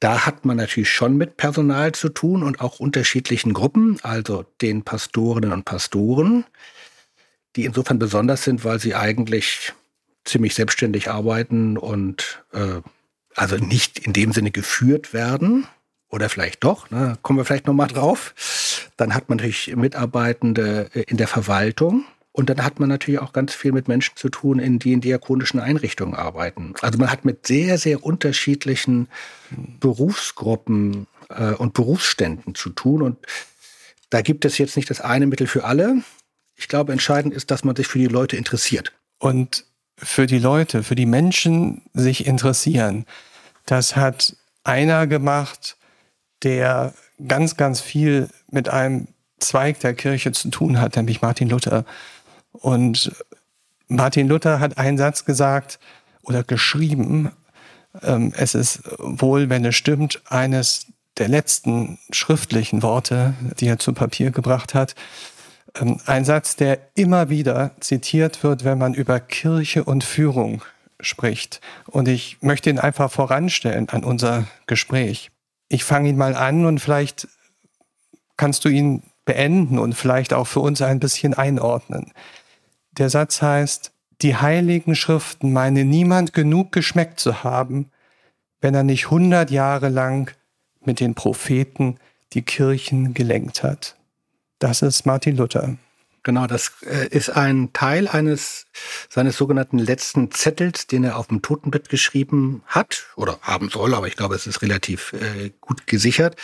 Da 0.00 0.26
hat 0.26 0.44
man 0.44 0.58
natürlich 0.58 0.90
schon 0.90 1.16
mit 1.16 1.36
Personal 1.36 1.92
zu 1.92 2.10
tun 2.10 2.42
und 2.42 2.60
auch 2.60 2.80
unterschiedlichen 2.80 3.54
Gruppen, 3.54 3.98
also 4.02 4.44
den 4.60 4.82
Pastorinnen 4.82 5.52
und 5.52 5.64
Pastoren, 5.64 6.44
die 7.56 7.64
insofern 7.64 7.98
besonders 7.98 8.44
sind, 8.44 8.64
weil 8.64 8.78
sie 8.78 8.94
eigentlich 8.94 9.72
ziemlich 10.24 10.54
selbstständig 10.54 11.10
arbeiten 11.10 11.78
und 11.78 12.44
äh, 12.52 12.82
also 13.34 13.56
nicht 13.56 13.98
in 13.98 14.12
dem 14.12 14.32
Sinne 14.32 14.50
geführt 14.50 15.12
werden. 15.12 15.66
Oder 16.08 16.28
vielleicht 16.28 16.62
doch, 16.62 16.90
ne? 16.90 17.18
kommen 17.22 17.38
wir 17.38 17.44
vielleicht 17.44 17.66
nochmal 17.66 17.88
drauf. 17.88 18.34
Dann 18.96 19.12
hat 19.12 19.28
man 19.28 19.38
natürlich 19.38 19.74
Mitarbeitende 19.74 20.88
in 20.94 21.16
der 21.16 21.26
Verwaltung, 21.26 22.04
und 22.36 22.50
dann 22.50 22.62
hat 22.62 22.80
man 22.80 22.90
natürlich 22.90 23.18
auch 23.20 23.32
ganz 23.32 23.54
viel 23.54 23.72
mit 23.72 23.88
Menschen 23.88 24.14
zu 24.14 24.28
tun, 24.28 24.58
in 24.58 24.78
die 24.78 24.92
in 24.92 25.00
diakonischen 25.00 25.58
Einrichtungen 25.58 26.14
arbeiten. 26.14 26.74
Also 26.82 26.98
man 26.98 27.10
hat 27.10 27.24
mit 27.24 27.46
sehr, 27.46 27.78
sehr 27.78 28.04
unterschiedlichen 28.04 29.08
Berufsgruppen 29.80 31.06
äh, 31.30 31.52
und 31.52 31.72
Berufsständen 31.72 32.54
zu 32.54 32.68
tun. 32.68 33.00
Und 33.00 33.16
da 34.10 34.20
gibt 34.20 34.44
es 34.44 34.58
jetzt 34.58 34.76
nicht 34.76 34.90
das 34.90 35.00
eine 35.00 35.26
Mittel 35.26 35.46
für 35.46 35.64
alle. 35.64 36.02
Ich 36.56 36.68
glaube, 36.68 36.92
entscheidend 36.92 37.32
ist, 37.32 37.50
dass 37.50 37.64
man 37.64 37.74
sich 37.74 37.86
für 37.86 37.98
die 37.98 38.06
Leute 38.06 38.36
interessiert. 38.36 38.92
Und 39.18 39.64
für 39.96 40.26
die 40.26 40.38
Leute, 40.38 40.82
für 40.82 40.94
die 40.94 41.06
Menschen 41.06 41.80
sich 41.94 42.26
interessieren. 42.26 43.06
Das 43.64 43.96
hat 43.96 44.36
einer 44.62 45.06
gemacht, 45.06 45.78
der 46.42 46.92
ganz, 47.26 47.56
ganz 47.56 47.80
viel 47.80 48.28
mit 48.50 48.68
einem 48.68 49.08
Zweig 49.38 49.80
der 49.80 49.94
Kirche 49.94 50.32
zu 50.32 50.50
tun 50.50 50.80
hat, 50.80 50.96
nämlich 50.96 51.22
Martin 51.22 51.48
Luther. 51.48 51.86
Und 52.60 53.12
Martin 53.88 54.28
Luther 54.28 54.60
hat 54.60 54.78
einen 54.78 54.98
Satz 54.98 55.24
gesagt 55.24 55.78
oder 56.22 56.42
geschrieben, 56.42 57.30
ähm, 58.02 58.32
es 58.36 58.54
ist 58.54 58.82
wohl, 58.98 59.48
wenn 59.48 59.64
es 59.64 59.76
stimmt, 59.76 60.20
eines 60.26 60.86
der 61.18 61.28
letzten 61.28 61.98
schriftlichen 62.10 62.82
Worte, 62.82 63.34
die 63.58 63.68
er 63.68 63.78
zu 63.78 63.92
Papier 63.92 64.30
gebracht 64.30 64.74
hat. 64.74 64.94
Ähm, 65.80 65.98
ein 66.06 66.24
Satz, 66.24 66.56
der 66.56 66.78
immer 66.94 67.30
wieder 67.30 67.72
zitiert 67.80 68.42
wird, 68.42 68.64
wenn 68.64 68.78
man 68.78 68.94
über 68.94 69.20
Kirche 69.20 69.84
und 69.84 70.04
Führung 70.04 70.62
spricht. 71.00 71.60
Und 71.86 72.08
ich 72.08 72.38
möchte 72.40 72.70
ihn 72.70 72.78
einfach 72.78 73.10
voranstellen 73.10 73.88
an 73.88 74.04
unser 74.04 74.44
Gespräch. 74.66 75.30
Ich 75.68 75.84
fange 75.84 76.08
ihn 76.08 76.16
mal 76.16 76.34
an 76.34 76.64
und 76.64 76.80
vielleicht 76.80 77.28
kannst 78.36 78.64
du 78.64 78.68
ihn 78.68 79.02
beenden 79.24 79.78
und 79.78 79.94
vielleicht 79.94 80.32
auch 80.32 80.46
für 80.46 80.60
uns 80.60 80.82
ein 80.82 81.00
bisschen 81.00 81.34
einordnen. 81.34 82.12
Der 82.98 83.10
Satz 83.10 83.42
heißt, 83.42 83.92
die 84.22 84.36
heiligen 84.36 84.94
Schriften 84.94 85.52
meine 85.52 85.84
niemand 85.84 86.32
genug 86.32 86.72
geschmeckt 86.72 87.20
zu 87.20 87.44
haben, 87.44 87.90
wenn 88.60 88.74
er 88.74 88.82
nicht 88.82 89.10
hundert 89.10 89.50
Jahre 89.50 89.88
lang 89.88 90.32
mit 90.84 91.00
den 91.00 91.14
Propheten 91.14 91.98
die 92.32 92.42
Kirchen 92.42 93.12
gelenkt 93.12 93.62
hat. 93.62 93.96
Das 94.58 94.82
ist 94.82 95.04
Martin 95.04 95.36
Luther. 95.36 95.76
Genau, 96.22 96.46
das 96.46 96.72
äh, 96.82 97.06
ist 97.08 97.30
ein 97.30 97.72
Teil 97.72 98.08
eines 98.08 98.66
seines 99.08 99.36
sogenannten 99.36 99.78
letzten 99.78 100.32
Zettels, 100.32 100.88
den 100.88 101.04
er 101.04 101.18
auf 101.18 101.28
dem 101.28 101.40
Totenbett 101.40 101.88
geschrieben 101.88 102.62
hat 102.66 103.06
oder 103.14 103.38
haben 103.42 103.68
soll, 103.68 103.94
aber 103.94 104.08
ich 104.08 104.16
glaube, 104.16 104.34
es 104.34 104.46
ist 104.48 104.60
relativ 104.60 105.12
äh, 105.12 105.50
gut 105.60 105.86
gesichert. 105.86 106.34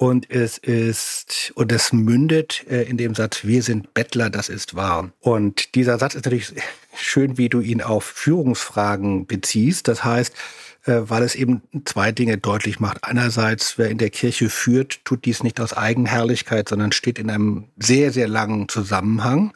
Und 0.00 0.30
es 0.30 0.56
ist, 0.56 1.52
und 1.56 1.70
es 1.70 1.92
mündet 1.92 2.64
äh, 2.70 2.84
in 2.84 2.96
dem 2.96 3.14
Satz, 3.14 3.44
wir 3.44 3.62
sind 3.62 3.92
Bettler, 3.92 4.30
das 4.30 4.48
ist 4.48 4.74
wahr. 4.74 5.12
Und 5.20 5.74
dieser 5.74 5.98
Satz 5.98 6.14
ist 6.14 6.24
natürlich 6.24 6.54
schön, 6.96 7.36
wie 7.36 7.50
du 7.50 7.60
ihn 7.60 7.82
auf 7.82 8.04
Führungsfragen 8.04 9.26
beziehst. 9.26 9.88
Das 9.88 10.02
heißt, 10.02 10.34
äh, 10.86 11.00
weil 11.02 11.22
es 11.22 11.34
eben 11.34 11.60
zwei 11.84 12.12
Dinge 12.12 12.38
deutlich 12.38 12.80
macht. 12.80 13.04
Einerseits, 13.04 13.76
wer 13.76 13.90
in 13.90 13.98
der 13.98 14.08
Kirche 14.08 14.48
führt, 14.48 15.04
tut 15.04 15.26
dies 15.26 15.42
nicht 15.42 15.60
aus 15.60 15.74
Eigenherrlichkeit, 15.74 16.70
sondern 16.70 16.92
steht 16.92 17.18
in 17.18 17.28
einem 17.28 17.68
sehr, 17.78 18.10
sehr 18.10 18.26
langen 18.26 18.70
Zusammenhang 18.70 19.52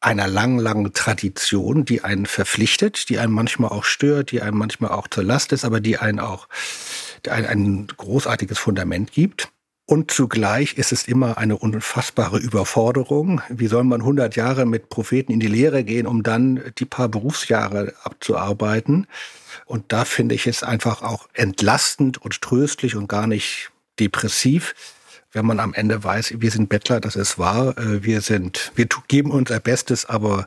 einer 0.00 0.26
langen, 0.26 0.58
langen 0.58 0.92
Tradition, 0.92 1.84
die 1.84 2.02
einen 2.02 2.26
verpflichtet, 2.26 3.08
die 3.08 3.18
einen 3.18 3.32
manchmal 3.32 3.70
auch 3.70 3.84
stört, 3.84 4.32
die 4.32 4.42
einem 4.42 4.58
manchmal 4.58 4.90
auch 4.90 5.06
zur 5.06 5.22
Last 5.22 5.52
ist, 5.52 5.64
aber 5.64 5.80
die 5.80 5.96
einen 5.96 6.18
auch 6.18 6.48
ein, 7.28 7.46
ein 7.46 7.86
großartiges 7.86 8.58
Fundament 8.58 9.12
gibt. 9.12 9.48
Und 9.86 10.10
zugleich 10.10 10.78
ist 10.78 10.92
es 10.92 11.06
immer 11.06 11.36
eine 11.36 11.58
unfassbare 11.58 12.38
Überforderung. 12.38 13.42
Wie 13.50 13.66
soll 13.66 13.84
man 13.84 14.00
100 14.00 14.34
Jahre 14.34 14.64
mit 14.64 14.88
Propheten 14.88 15.32
in 15.32 15.40
die 15.40 15.46
Lehre 15.46 15.84
gehen, 15.84 16.06
um 16.06 16.22
dann 16.22 16.62
die 16.78 16.86
paar 16.86 17.08
Berufsjahre 17.08 17.92
abzuarbeiten? 18.02 19.06
Und 19.66 19.92
da 19.92 20.06
finde 20.06 20.34
ich 20.34 20.46
es 20.46 20.62
einfach 20.62 21.02
auch 21.02 21.28
entlastend 21.34 22.16
und 22.16 22.40
tröstlich 22.40 22.96
und 22.96 23.08
gar 23.08 23.26
nicht 23.26 23.70
depressiv, 23.98 24.74
wenn 25.32 25.44
man 25.44 25.60
am 25.60 25.74
Ende 25.74 26.02
weiß, 26.02 26.34
wir 26.38 26.50
sind 26.50 26.68
Bettler, 26.68 27.00
das 27.00 27.16
ist 27.16 27.38
wahr, 27.38 27.76
äh, 27.76 28.02
wir 28.04 28.20
sind, 28.20 28.72
wir 28.76 28.86
geben 29.08 29.30
unser 29.30 29.60
Bestes, 29.60 30.06
aber 30.06 30.46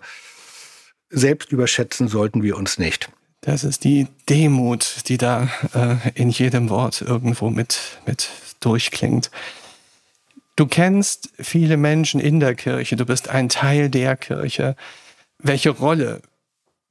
selbst 1.09 1.51
überschätzen 1.51 2.07
sollten 2.07 2.41
wir 2.41 2.57
uns 2.57 2.77
nicht. 2.77 3.09
Das 3.47 3.63
ist 3.63 3.85
die 3.85 4.07
Demut, 4.27 5.07
die 5.07 5.17
da 5.17 5.47
äh, 5.73 6.11
in 6.15 6.29
jedem 6.29 6.69
Wort 6.69 7.01
irgendwo 7.01 7.49
mit, 7.49 7.79
mit 8.05 8.29
durchklingt. 8.59 9.31
Du 10.57 10.65
kennst 10.65 11.29
viele 11.39 11.77
Menschen 11.77 12.19
in 12.19 12.41
der 12.41 12.55
Kirche, 12.55 12.97
du 12.97 13.05
bist 13.05 13.29
ein 13.29 13.47
Teil 13.47 13.89
der 13.89 14.17
Kirche. 14.17 14.75
Welche 15.39 15.69
Rolle 15.69 16.21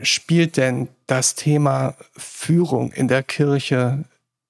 spielt 0.00 0.56
denn 0.56 0.88
das 1.06 1.34
Thema 1.34 1.94
Führung 2.16 2.90
in 2.90 3.08
der 3.08 3.22
Kirche 3.22 4.04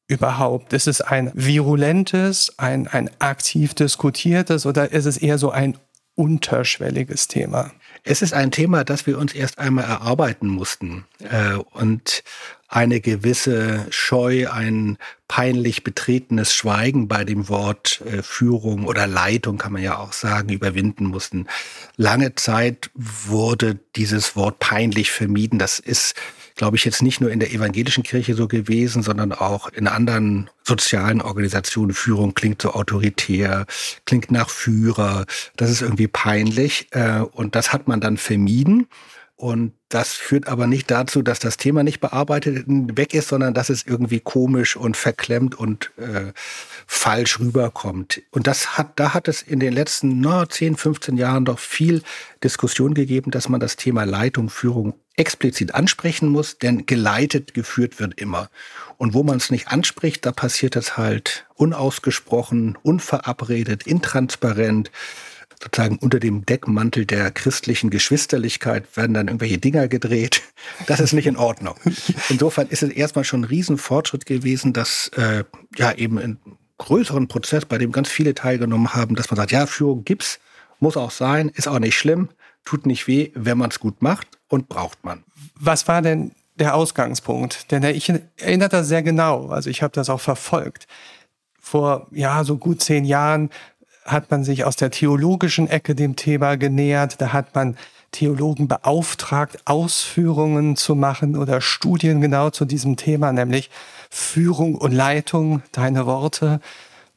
überhaupt? 0.07 0.75
Ist 0.75 0.87
es 0.87 1.01
ein 1.01 1.33
virulentes, 1.35 2.57
ein, 2.57 2.87
ein 2.87 3.11
aktiv 3.19 3.75
diskutiertes 3.75 4.65
oder 4.65 4.93
ist 4.93 5.07
es 5.07 5.17
eher 5.17 5.39
so 5.39 5.51
ein 5.51 5.77
unterschwelliges 6.15 7.27
Thema? 7.27 7.73
Es 8.09 8.23
ist 8.23 8.35
ein 8.35 8.53
Thema, 8.53 8.85
das 8.85 9.09
wir 9.09 9.19
uns 9.19 9.35
erst 9.35 9.59
einmal 9.59 9.85
erarbeiten 9.85 10.47
mussten. 10.47 11.05
Äh, 11.29 11.55
und 11.73 12.23
eine 12.69 13.01
gewisse 13.01 13.85
Scheu, 13.91 14.49
ein 14.49 14.97
peinlich 15.27 15.83
betretenes 15.83 16.55
Schweigen 16.55 17.09
bei 17.09 17.25
dem 17.25 17.49
Wort 17.49 18.03
äh, 18.07 18.23
Führung 18.23 18.85
oder 18.85 19.09
Leitung, 19.09 19.59
kann 19.59 19.73
man 19.73 19.83
ja 19.83 19.99
auch 19.99 20.13
sagen, 20.13 20.51
überwinden 20.51 21.07
mussten. 21.07 21.49
Lange 21.97 22.37
Zeit 22.37 22.91
wurde 22.95 23.77
dieses 23.97 24.37
Wort 24.37 24.61
peinlich 24.61 25.11
vermieden. 25.11 25.59
Das 25.59 25.81
ist, 25.81 26.15
glaube 26.57 26.77
ich, 26.77 26.85
jetzt 26.85 27.03
nicht 27.03 27.21
nur 27.21 27.31
in 27.31 27.39
der 27.39 27.53
evangelischen 27.53 28.03
Kirche 28.03 28.35
so 28.35 28.49
gewesen, 28.49 29.03
sondern 29.03 29.33
auch 29.33 29.69
in 29.69 29.87
anderen 29.87 30.51
sozialen 30.65 31.21
Organisationen. 31.21 31.93
Führung 31.93 32.35
klingt 32.35 32.63
so 32.63 32.73
autoritär, 32.73 33.67
klingt 34.07 34.31
nach 34.31 34.49
Führer. 34.49 35.27
Das 35.57 35.71
ist 35.71 35.83
irgendwie 35.83 36.09
peinlich. 36.09 36.89
Äh, 36.91 37.21
und 37.21 37.55
das 37.55 37.73
hat 37.73 37.87
man 37.87 38.01
dann 38.01 38.17
vermieden. 38.17 38.89
Und 39.39 39.75
das 39.91 40.15
führt 40.15 40.49
aber 40.49 40.67
nicht 40.67 40.91
dazu, 40.91 41.21
dass 41.21 41.39
das 41.39 41.59
Thema 41.59 41.83
nicht 41.83 42.01
bearbeitet 42.01 42.65
weg 42.67 43.13
ist, 43.13 43.29
sondern 43.29 43.53
dass 43.53 43.69
es 43.69 43.87
irgendwie 43.87 44.21
komisch 44.21 44.77
und 44.77 44.97
verklemmt 44.97 45.55
und 45.55 45.93
äh, 45.99 46.33
falsch 46.87 47.39
rüberkommt. 47.39 48.23
Und 48.31 48.47
das 48.47 48.79
hat, 48.79 48.99
da 48.99 49.13
hat 49.13 49.29
es 49.29 49.43
in 49.43 49.61
den 49.61 49.75
letzten 49.75 50.21
no, 50.21 50.47
10, 50.47 50.77
15 50.77 51.19
Jahren 51.19 51.45
doch 51.45 51.59
viel 51.59 52.03
Diskussion 52.43 52.95
gegeben, 52.95 53.31
dass 53.31 53.51
man 53.51 53.61
das 53.61 53.77
Thema 53.77 54.05
Leitung, 54.05 54.49
Führung 54.49 54.95
explizit 55.17 55.75
ansprechen 55.75 56.31
muss, 56.31 56.57
denn 56.57 56.87
geleitet 56.87 57.53
geführt 57.53 58.01
wird 58.01 58.19
immer. 58.19 58.49
Und 58.97 59.13
wo 59.13 59.23
man 59.23 59.37
es 59.37 59.51
nicht 59.51 59.69
anspricht, 59.69 60.25
da 60.25 60.33
passiert 60.33 60.77
es 60.77 60.97
halt 60.97 61.47
unausgesprochen, 61.55 62.79
unverabredet, 62.83 63.87
intransparent 63.87 64.91
sozusagen 65.63 65.99
unter 65.99 66.21
dem 66.21 66.45
Deckmantel 66.45 67.07
der 67.07 67.31
christlichen 67.31 67.91
Geschwisterlichkeit 67.91 68.97
werden 68.97 69.15
dann 69.15 69.29
irgendwelche 69.29 69.59
Dinger 69.59 69.89
gedreht. 69.89 70.43
Das 70.87 71.01
ist 71.01 71.13
nicht 71.13 71.27
in 71.27 71.37
Ordnung. 71.37 71.77
Insofern 72.29 72.69
ist 72.69 72.83
es 72.83 72.91
erstmal 72.91 73.25
schon 73.25 73.43
ein 73.43 73.45
Riesenfortschritt 73.45 74.27
gewesen, 74.27 74.73
dass 74.73 75.09
äh, 75.17 75.45
ja 75.77 75.93
eben 75.93 76.19
in 76.19 76.39
größeren 76.79 77.29
Prozess, 77.29 77.65
bei 77.65 77.79
dem 77.79 77.93
ganz 77.93 78.09
viele 78.09 78.35
teilgenommen 78.35 78.95
haben, 78.95 79.15
dass 79.15 79.31
man 79.31 79.37
sagt, 79.37 79.53
ja, 79.53 79.67
Führung 79.67 80.05
gibt's, 80.05 80.39
muss 80.81 80.97
auch 80.97 81.11
sein, 81.11 81.49
ist 81.49 81.69
auch 81.69 81.79
nicht 81.79 81.97
schlimm, 81.97 82.29
tut 82.65 82.87
nicht 82.87 83.07
weh, 83.07 83.31
wenn 83.35 83.59
man 83.59 83.71
es 83.71 83.81
gut 83.81 84.03
macht 84.03 84.27
und 84.49 84.69
braucht 84.69 85.05
man. 85.05 85.25
Was 85.55 85.89
war 85.89 86.03
denn 86.03 86.33
der 86.57 86.75
Ausgangspunkt? 86.75 87.71
Denn 87.71 87.83
ich 87.85 88.13
erinnere 88.39 88.69
das 88.69 88.89
sehr 88.89 89.03
genau, 89.03 89.49
also 89.49 89.71
ich 89.71 89.83
habe 89.83 89.93
das 89.93 90.11
auch 90.11 90.21
verfolgt. 90.21 90.87
Vor 91.59 92.07
ja 92.11 92.45
so 92.45 92.59
gut 92.59 92.83
zehn 92.83 93.05
Jahren 93.05 93.51
hat 94.07 94.31
man 94.31 94.45
sich 94.45 94.65
aus 94.65 94.77
der 94.77 94.91
theologischen 94.91 95.69
Ecke 95.69 95.95
dem 95.95 96.17
Thema 96.17 96.57
genähert. 96.57 97.21
Da 97.21 97.33
hat 97.33 97.55
man 97.55 97.77
Theologen 98.13 98.69
beauftragt, 98.69 99.59
Ausführungen 99.67 100.77
zu 100.77 100.95
machen 100.95 101.37
oder 101.37 101.61
Studien 101.61 102.21
genau 102.21 102.51
zu 102.51 102.65
diesem 102.65 102.97
Thema, 102.97 103.33
nämlich 103.33 103.71
Führung 104.09 104.77
und 104.77 104.93
Leitung, 104.93 105.63
deine 105.73 106.07
Worte. 106.07 106.61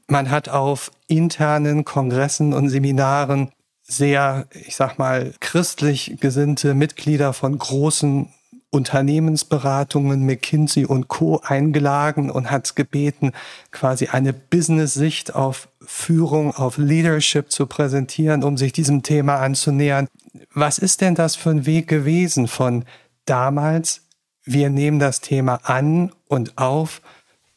Man 0.07 0.29
hat 0.29 0.49
auf 0.49 0.91
internen 1.07 1.85
Kongressen 1.85 2.53
und 2.53 2.69
Seminaren 2.69 3.51
sehr, 3.83 4.47
ich 4.51 4.75
sag 4.75 4.99
mal, 4.99 5.33
christlich 5.39 6.17
gesinnte 6.19 6.73
Mitglieder 6.73 7.33
von 7.33 7.57
großen 7.57 8.29
Unternehmensberatungen 8.71 10.25
McKinsey 10.25 10.85
und 10.85 11.07
Co. 11.07 11.41
eingeladen 11.43 12.29
und 12.29 12.51
hat 12.51 12.75
gebeten, 12.75 13.31
quasi 13.71 14.07
eine 14.07 14.33
Business-Sicht 14.33 15.33
auf 15.33 15.69
Führung, 15.81 16.53
auf 16.55 16.77
Leadership 16.77 17.51
zu 17.51 17.65
präsentieren, 17.65 18.43
um 18.43 18.57
sich 18.57 18.71
diesem 18.71 19.01
Thema 19.01 19.37
anzunähern. 19.37 20.07
Was 20.53 20.77
ist 20.77 21.01
denn 21.01 21.15
das 21.15 21.35
für 21.35 21.49
ein 21.49 21.65
Weg 21.65 21.87
gewesen 21.87 22.47
von 22.47 22.85
damals, 23.25 24.01
wir 24.43 24.69
nehmen 24.69 24.99
das 24.99 25.21
Thema 25.21 25.59
an 25.63 26.11
und 26.27 26.57
auf, 26.57 27.01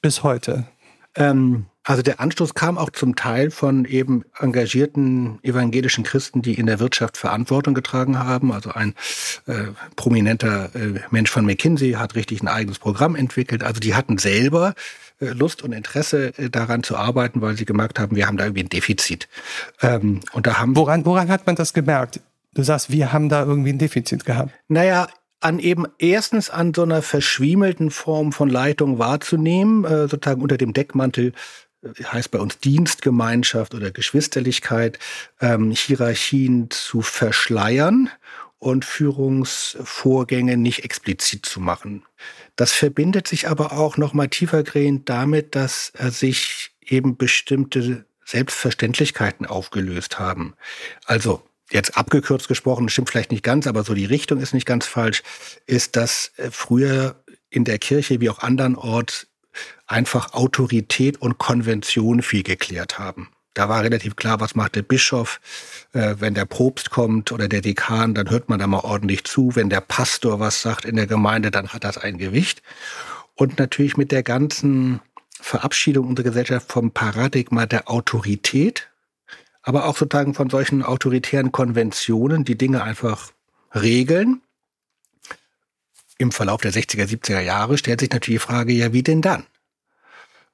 bis 0.01 0.23
heute? 0.23 0.65
Ähm, 1.15 1.67
also 1.85 2.03
der 2.03 2.21
Anstoß 2.21 2.55
kam 2.55 2.79
auch 2.79 2.91
zum 2.91 3.17
Teil 3.17 3.51
von 3.51 3.85
eben 3.85 4.25
engagierten 4.39 5.41
evangelischen 5.43 6.05
Christen, 6.05 6.41
die 6.41 6.55
in 6.55 6.67
der 6.67 6.79
Wirtschaft 6.79 7.17
Verantwortung 7.17 7.75
getragen 7.75 8.19
haben. 8.19 8.53
Also 8.53 8.71
ein 8.71 8.95
äh, 9.47 9.65
prominenter 9.97 10.71
äh, 10.75 11.01
Mensch 11.11 11.31
von 11.31 11.45
McKinsey 11.45 11.93
hat 11.93 12.15
richtig 12.15 12.43
ein 12.43 12.49
eigenes 12.49 12.79
Programm 12.79 13.17
entwickelt. 13.17 13.65
Also 13.65 13.81
die 13.81 13.95
hatten 13.97 14.19
selber 14.19 14.75
äh, 15.21 15.27
Lust 15.31 15.63
und 15.63 15.73
Interesse 15.73 16.33
äh, 16.39 16.51
daran 16.51 16.85
zu 16.85 16.97
arbeiten, 16.97 17.41
weil 17.41 17.57
sie 17.57 17.65
gemerkt 17.65 17.99
haben, 17.99 18.15
wir 18.15 18.29
haben 18.29 18.37
da 18.37 18.45
irgendwie 18.45 18.63
ein 18.63 18.69
Defizit. 18.69 19.29
Ähm, 19.81 20.21
und 20.33 20.47
da 20.47 20.61
haben 20.61 20.77
woran, 20.77 21.05
woran 21.05 21.29
hat 21.29 21.47
man 21.47 21.57
das 21.57 21.73
gemerkt? 21.73 22.21
Du 22.55 22.63
sagst, 22.63 22.91
wir 22.93 23.13
haben 23.13 23.29
da 23.29 23.45
irgendwie 23.45 23.73
ein 23.73 23.79
Defizit 23.79 24.25
gehabt. 24.25 24.53
Naja, 24.69 25.09
an 25.41 25.59
eben 25.59 25.87
erstens 25.99 26.51
an 26.51 26.73
so 26.73 26.83
einer 26.83 27.03
verschwiemelten 27.03 27.91
Form 27.91 28.31
von 28.31 28.49
Leitung 28.49 28.99
wahrzunehmen, 28.99 29.85
äh, 29.85 30.07
sozusagen 30.07 30.43
unter 30.43 30.57
dem 30.57 30.73
Deckmantel 30.73 31.33
heißt 32.05 32.31
bei 32.31 32.39
uns 32.39 32.59
Dienstgemeinschaft 32.59 33.75
oder 33.75 33.91
Geschwisterlichkeit, 33.91 34.99
ähm, 35.41 35.71
Hierarchien 35.71 36.71
zu 36.71 37.03
verschleiern 37.03 38.11
und 38.59 38.85
Führungsvorgänge 38.85 40.57
nicht 40.57 40.85
explizit 40.85 41.45
zu 41.45 41.61
machen. 41.61 42.05
Das 42.55 42.73
verbindet 42.73 43.27
sich 43.27 43.49
aber 43.49 43.73
auch 43.73 43.97
noch 43.97 44.15
mal 44.15 44.29
tiefergehend 44.29 45.09
damit, 45.09 45.57
dass 45.57 45.91
er 45.97 46.13
sich 46.13 46.71
eben 46.81 47.17
bestimmte 47.17 48.05
Selbstverständlichkeiten 48.25 49.47
aufgelöst 49.47 50.21
haben. 50.21 50.55
Also 51.05 51.43
jetzt 51.73 51.97
abgekürzt 51.97 52.49
gesprochen, 52.49 52.89
stimmt 52.89 53.11
vielleicht 53.11 53.33
nicht 53.33 53.43
ganz, 53.43 53.67
aber 53.67 53.83
so 53.83 53.95
die 53.95 54.05
Richtung 54.05 54.41
ist 54.41 54.55
nicht 54.55 54.67
ganz 54.67 54.87
falsch, 54.87 55.23
ist, 55.67 55.97
dass 55.97 56.33
äh, 56.37 56.51
früher 56.51 57.17
in 57.51 57.65
der 57.65 57.79
Kirche 57.79 58.21
wie 58.21 58.31
auch 58.31 58.39
andernorts 58.39 59.27
einfach 59.87 60.33
Autorität 60.35 61.21
und 61.21 61.39
Konvention 61.39 62.23
viel 62.23 62.43
geklärt 62.43 62.99
haben. 62.99 63.29
Da 63.55 63.69
war 63.69 63.83
relativ 63.83 64.17
klar, 64.17 64.41
was 64.41 64.55
macht 64.55 64.77
der 64.77 64.83
Bischof. 64.83 65.41
Äh, 65.93 66.17
wenn 66.19 66.35
der 66.35 66.47
Propst 66.47 66.91
kommt 66.91 67.33
oder 67.33 67.49
der 67.49 67.61
Dekan, 67.61 68.15
dann 68.15 68.31
hört 68.31 68.49
man 68.49 68.59
da 68.59 68.67
mal 68.67 68.81
ordentlich 68.81 69.25
zu. 69.25 69.55
Wenn 69.55 69.69
der 69.69 69.83
Pastor 69.83 70.41
was 70.41 70.63
sagt 70.63 70.85
in 70.85 70.97
der 70.97 71.07
Gemeinde, 71.07 71.51
dann 71.51 71.69
hat 71.69 71.85
das 71.85 71.99
ein 71.99 72.17
Gewicht. 72.17 72.63
Und 73.35 73.59
natürlich 73.59 73.97
mit 73.97 74.11
der 74.11 74.23
ganzen 74.23 75.01
Verabschiedung 75.41 76.07
unserer 76.07 76.25
Gesellschaft 76.25 76.73
vom 76.73 76.93
Paradigma 76.93 77.67
der 77.67 77.91
Autorität, 77.91 78.89
aber 79.63 79.87
auch 79.87 79.97
sozusagen 79.97 80.35
von 80.35 80.49
solchen 80.51 80.83
autoritären 80.83 81.53
Konventionen, 81.53 82.45
die 82.45 82.57
Dinge 82.57 82.83
einfach 82.83 83.33
regeln. 83.75 84.41
Im 86.23 86.31
Verlauf 86.31 86.61
der 86.61 86.73
60er, 86.73 87.05
70er 87.05 87.41
Jahre 87.41 87.77
stellt 87.77 87.99
sich 87.99 88.11
natürlich 88.11 88.41
die 88.41 88.47
Frage, 88.47 88.73
ja, 88.73 88.93
wie 88.93 89.03
denn 89.03 89.23
dann? 89.23 89.45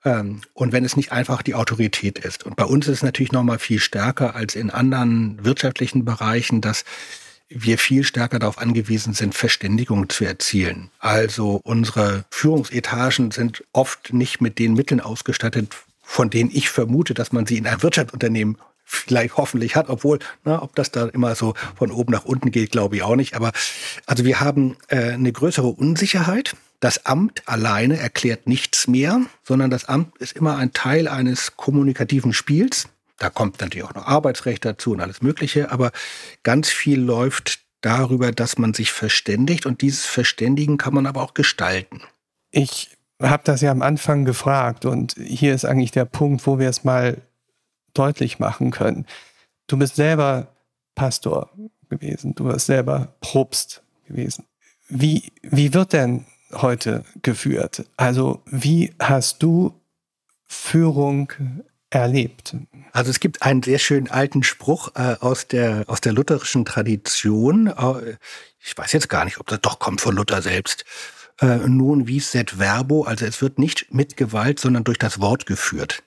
Ähm, 0.02 0.40
und 0.54 0.72
wenn 0.72 0.82
es 0.82 0.96
nicht 0.96 1.12
einfach 1.12 1.42
die 1.42 1.54
Autorität 1.54 2.18
ist. 2.18 2.44
Und 2.44 2.56
bei 2.56 2.64
uns 2.64 2.88
ist 2.88 2.96
es 2.96 3.02
natürlich 3.02 3.32
noch 3.32 3.42
mal 3.42 3.58
viel 3.58 3.78
stärker 3.78 4.34
als 4.34 4.54
in 4.54 4.70
anderen 4.70 5.44
wirtschaftlichen 5.44 6.06
Bereichen, 6.06 6.62
dass 6.62 6.86
wir 7.50 7.76
viel 7.76 8.02
stärker 8.02 8.38
darauf 8.38 8.56
angewiesen 8.56 9.12
sind, 9.12 9.34
Verständigung 9.34 10.08
zu 10.08 10.24
erzielen. 10.24 10.90
Also 11.00 11.60
unsere 11.64 12.24
Führungsetagen 12.30 13.30
sind 13.30 13.62
oft 13.72 14.14
nicht 14.14 14.40
mit 14.40 14.58
den 14.58 14.72
Mitteln 14.72 15.02
ausgestattet, 15.02 15.76
von 16.02 16.30
denen 16.30 16.50
ich 16.50 16.70
vermute, 16.70 17.12
dass 17.12 17.30
man 17.30 17.44
sie 17.44 17.58
in 17.58 17.66
einem 17.66 17.82
Wirtschaftsunternehmen 17.82 18.56
vielleicht 18.88 19.36
hoffentlich 19.36 19.76
hat, 19.76 19.90
obwohl, 19.90 20.18
na, 20.44 20.62
ob 20.62 20.74
das 20.74 20.90
da 20.90 21.06
immer 21.06 21.34
so 21.34 21.54
von 21.76 21.92
oben 21.92 22.12
nach 22.12 22.24
unten 22.24 22.50
geht, 22.50 22.72
glaube 22.72 22.96
ich 22.96 23.02
auch 23.02 23.16
nicht. 23.16 23.34
Aber 23.34 23.52
also 24.06 24.24
wir 24.24 24.40
haben 24.40 24.76
äh, 24.88 25.12
eine 25.12 25.30
größere 25.30 25.68
Unsicherheit. 25.68 26.56
Das 26.80 27.04
Amt 27.06 27.42
alleine 27.46 27.98
erklärt 27.98 28.46
nichts 28.46 28.88
mehr, 28.88 29.20
sondern 29.44 29.70
das 29.70 29.84
Amt 29.84 30.16
ist 30.18 30.32
immer 30.32 30.56
ein 30.56 30.72
Teil 30.72 31.06
eines 31.06 31.56
kommunikativen 31.56 32.32
Spiels. 32.32 32.88
Da 33.18 33.30
kommt 33.30 33.60
natürlich 33.60 33.84
auch 33.84 33.94
noch 33.94 34.06
Arbeitsrecht 34.06 34.64
dazu 34.64 34.92
und 34.92 35.00
alles 35.00 35.20
Mögliche, 35.20 35.70
aber 35.70 35.90
ganz 36.42 36.70
viel 36.70 37.00
läuft 37.00 37.60
darüber, 37.80 38.32
dass 38.32 38.58
man 38.58 38.74
sich 38.74 38.92
verständigt 38.92 39.66
und 39.66 39.82
dieses 39.82 40.06
Verständigen 40.06 40.78
kann 40.78 40.94
man 40.94 41.06
aber 41.06 41.22
auch 41.22 41.34
gestalten. 41.34 42.00
Ich 42.50 42.90
habe 43.20 43.42
das 43.44 43.60
ja 43.60 43.70
am 43.70 43.82
Anfang 43.82 44.24
gefragt 44.24 44.84
und 44.84 45.14
hier 45.18 45.54
ist 45.54 45.64
eigentlich 45.64 45.90
der 45.90 46.04
Punkt, 46.04 46.46
wo 46.46 46.58
wir 46.58 46.68
es 46.68 46.84
mal 46.84 47.20
deutlich 47.98 48.38
machen 48.38 48.70
können. 48.70 49.06
Du 49.66 49.76
bist 49.76 49.96
selber 49.96 50.48
Pastor 50.94 51.50
gewesen, 51.88 52.34
du 52.34 52.44
bist 52.44 52.66
selber 52.66 53.14
Propst 53.20 53.82
gewesen. 54.06 54.44
Wie, 54.88 55.32
wie 55.42 55.74
wird 55.74 55.92
denn 55.92 56.26
heute 56.52 57.04
geführt? 57.22 57.84
Also 57.96 58.42
wie 58.46 58.94
hast 58.98 59.42
du 59.42 59.74
Führung 60.46 61.32
erlebt? 61.90 62.56
Also 62.92 63.10
es 63.10 63.20
gibt 63.20 63.42
einen 63.42 63.62
sehr 63.62 63.78
schönen 63.78 64.08
alten 64.08 64.42
Spruch 64.42 64.90
äh, 64.94 65.16
aus, 65.20 65.46
der, 65.46 65.84
aus 65.86 66.00
der 66.00 66.12
lutherischen 66.12 66.64
Tradition. 66.64 67.68
Äh, 67.68 68.16
ich 68.60 68.76
weiß 68.76 68.92
jetzt 68.92 69.08
gar 69.08 69.24
nicht, 69.24 69.38
ob 69.38 69.46
das 69.46 69.60
doch 69.60 69.78
kommt 69.78 70.00
von 70.00 70.16
Luther 70.16 70.42
selbst. 70.42 70.84
Äh, 71.40 71.58
nun 71.68 72.08
wie 72.08 72.20
set 72.20 72.58
verbo, 72.58 73.04
also 73.04 73.24
es 73.24 73.40
wird 73.40 73.58
nicht 73.58 73.92
mit 73.92 74.16
Gewalt, 74.16 74.58
sondern 74.58 74.84
durch 74.84 74.98
das 74.98 75.20
Wort 75.20 75.46
geführt. 75.46 76.02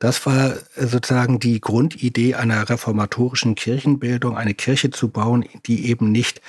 Das 0.00 0.24
war 0.24 0.56
sozusagen 0.76 1.38
die 1.40 1.60
Grundidee 1.60 2.34
einer 2.34 2.68
reformatorischen 2.68 3.54
Kirchenbildung, 3.54 4.34
eine 4.34 4.54
Kirche 4.54 4.90
zu 4.90 5.10
bauen, 5.10 5.44
die 5.66 5.88
eben 5.88 6.10
nicht 6.10 6.40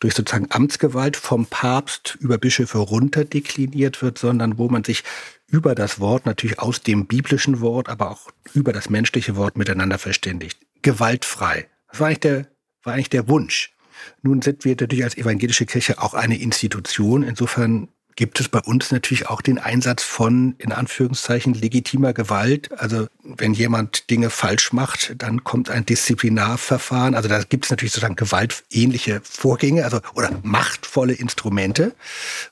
durch 0.00 0.14
sozusagen 0.14 0.48
Amtsgewalt 0.50 1.16
vom 1.16 1.46
Papst 1.46 2.18
über 2.20 2.36
Bischöfe 2.36 2.78
runter 2.78 3.24
dekliniert 3.24 4.02
wird, 4.02 4.18
sondern 4.18 4.58
wo 4.58 4.68
man 4.68 4.84
sich 4.84 5.02
über 5.46 5.74
das 5.74 5.98
Wort, 5.98 6.26
natürlich 6.26 6.58
aus 6.58 6.82
dem 6.82 7.06
biblischen 7.06 7.60
Wort, 7.60 7.88
aber 7.88 8.10
auch 8.10 8.28
über 8.52 8.72
das 8.72 8.90
menschliche 8.90 9.34
Wort 9.34 9.56
miteinander 9.56 9.98
verständigt. 9.98 10.58
Gewaltfrei. 10.82 11.68
Das 11.90 12.00
war 12.00 12.08
eigentlich 12.08 12.20
der, 12.20 12.46
war 12.82 12.92
eigentlich 12.92 13.10
der 13.10 13.28
Wunsch. 13.28 13.74
Nun 14.22 14.42
sind 14.42 14.64
wir 14.66 14.76
natürlich 14.78 15.04
als 15.04 15.16
evangelische 15.16 15.64
Kirche 15.64 16.02
auch 16.02 16.12
eine 16.12 16.38
Institution. 16.38 17.22
Insofern 17.22 17.88
gibt 18.16 18.40
es 18.40 18.48
bei 18.48 18.60
uns 18.60 18.90
natürlich 18.90 19.28
auch 19.28 19.40
den 19.40 19.58
Einsatz 19.58 20.02
von, 20.02 20.54
in 20.58 20.72
Anführungszeichen, 20.72 21.54
legitimer 21.54 22.12
Gewalt. 22.12 22.70
Also 22.78 23.06
wenn 23.22 23.54
jemand 23.54 24.10
Dinge 24.10 24.30
falsch 24.30 24.72
macht, 24.72 25.14
dann 25.16 25.44
kommt 25.44 25.70
ein 25.70 25.86
Disziplinarverfahren. 25.86 27.14
Also 27.14 27.28
da 27.28 27.42
gibt 27.42 27.64
es 27.64 27.70
natürlich 27.70 27.92
sozusagen 27.92 28.16
gewaltähnliche 28.16 29.20
Vorgänge, 29.22 29.84
also 29.84 30.00
oder 30.14 30.30
machtvolle 30.42 31.12
Instrumente, 31.12 31.94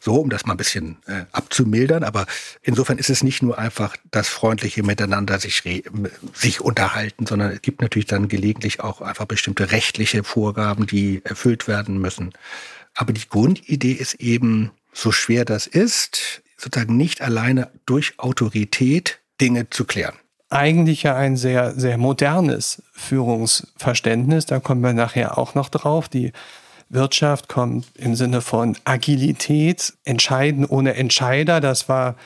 so 0.00 0.14
um 0.14 0.30
das 0.30 0.46
mal 0.46 0.54
ein 0.54 0.58
bisschen 0.58 0.96
äh, 1.06 1.24
abzumildern. 1.32 2.04
Aber 2.04 2.26
insofern 2.62 2.98
ist 2.98 3.10
es 3.10 3.22
nicht 3.22 3.42
nur 3.42 3.58
einfach 3.58 3.96
das 4.10 4.28
freundliche 4.28 4.82
Miteinander 4.82 5.38
sich, 5.38 5.62
sich 6.34 6.60
unterhalten, 6.60 7.26
sondern 7.26 7.52
es 7.52 7.62
gibt 7.62 7.82
natürlich 7.82 8.06
dann 8.06 8.28
gelegentlich 8.28 8.80
auch 8.80 9.00
einfach 9.00 9.26
bestimmte 9.26 9.70
rechtliche 9.70 10.24
Vorgaben, 10.24 10.86
die 10.86 11.20
erfüllt 11.24 11.68
werden 11.68 11.98
müssen. 11.98 12.32
Aber 12.94 13.12
die 13.12 13.28
Grundidee 13.28 13.92
ist 13.92 14.14
eben, 14.14 14.72
so 14.98 15.12
schwer 15.12 15.44
das 15.44 15.66
ist, 15.66 16.42
sozusagen 16.56 16.96
nicht 16.96 17.22
alleine 17.22 17.70
durch 17.86 18.18
Autorität 18.18 19.20
Dinge 19.40 19.70
zu 19.70 19.84
klären. 19.84 20.16
Eigentlich 20.50 21.04
ja 21.04 21.14
ein 21.14 21.36
sehr, 21.36 21.78
sehr 21.78 21.98
modernes 21.98 22.82
Führungsverständnis. 22.94 24.46
Da 24.46 24.60
kommen 24.60 24.80
wir 24.80 24.94
nachher 24.94 25.38
auch 25.38 25.54
noch 25.54 25.68
drauf. 25.68 26.08
Die 26.08 26.32
Wirtschaft 26.88 27.48
kommt 27.48 27.86
im 27.94 28.16
Sinne 28.16 28.40
von 28.40 28.76
Agilität, 28.84 29.92
Entscheiden 30.04 30.64
ohne 30.64 30.94
Entscheider. 30.94 31.60
Das 31.60 31.88
war 31.88 32.16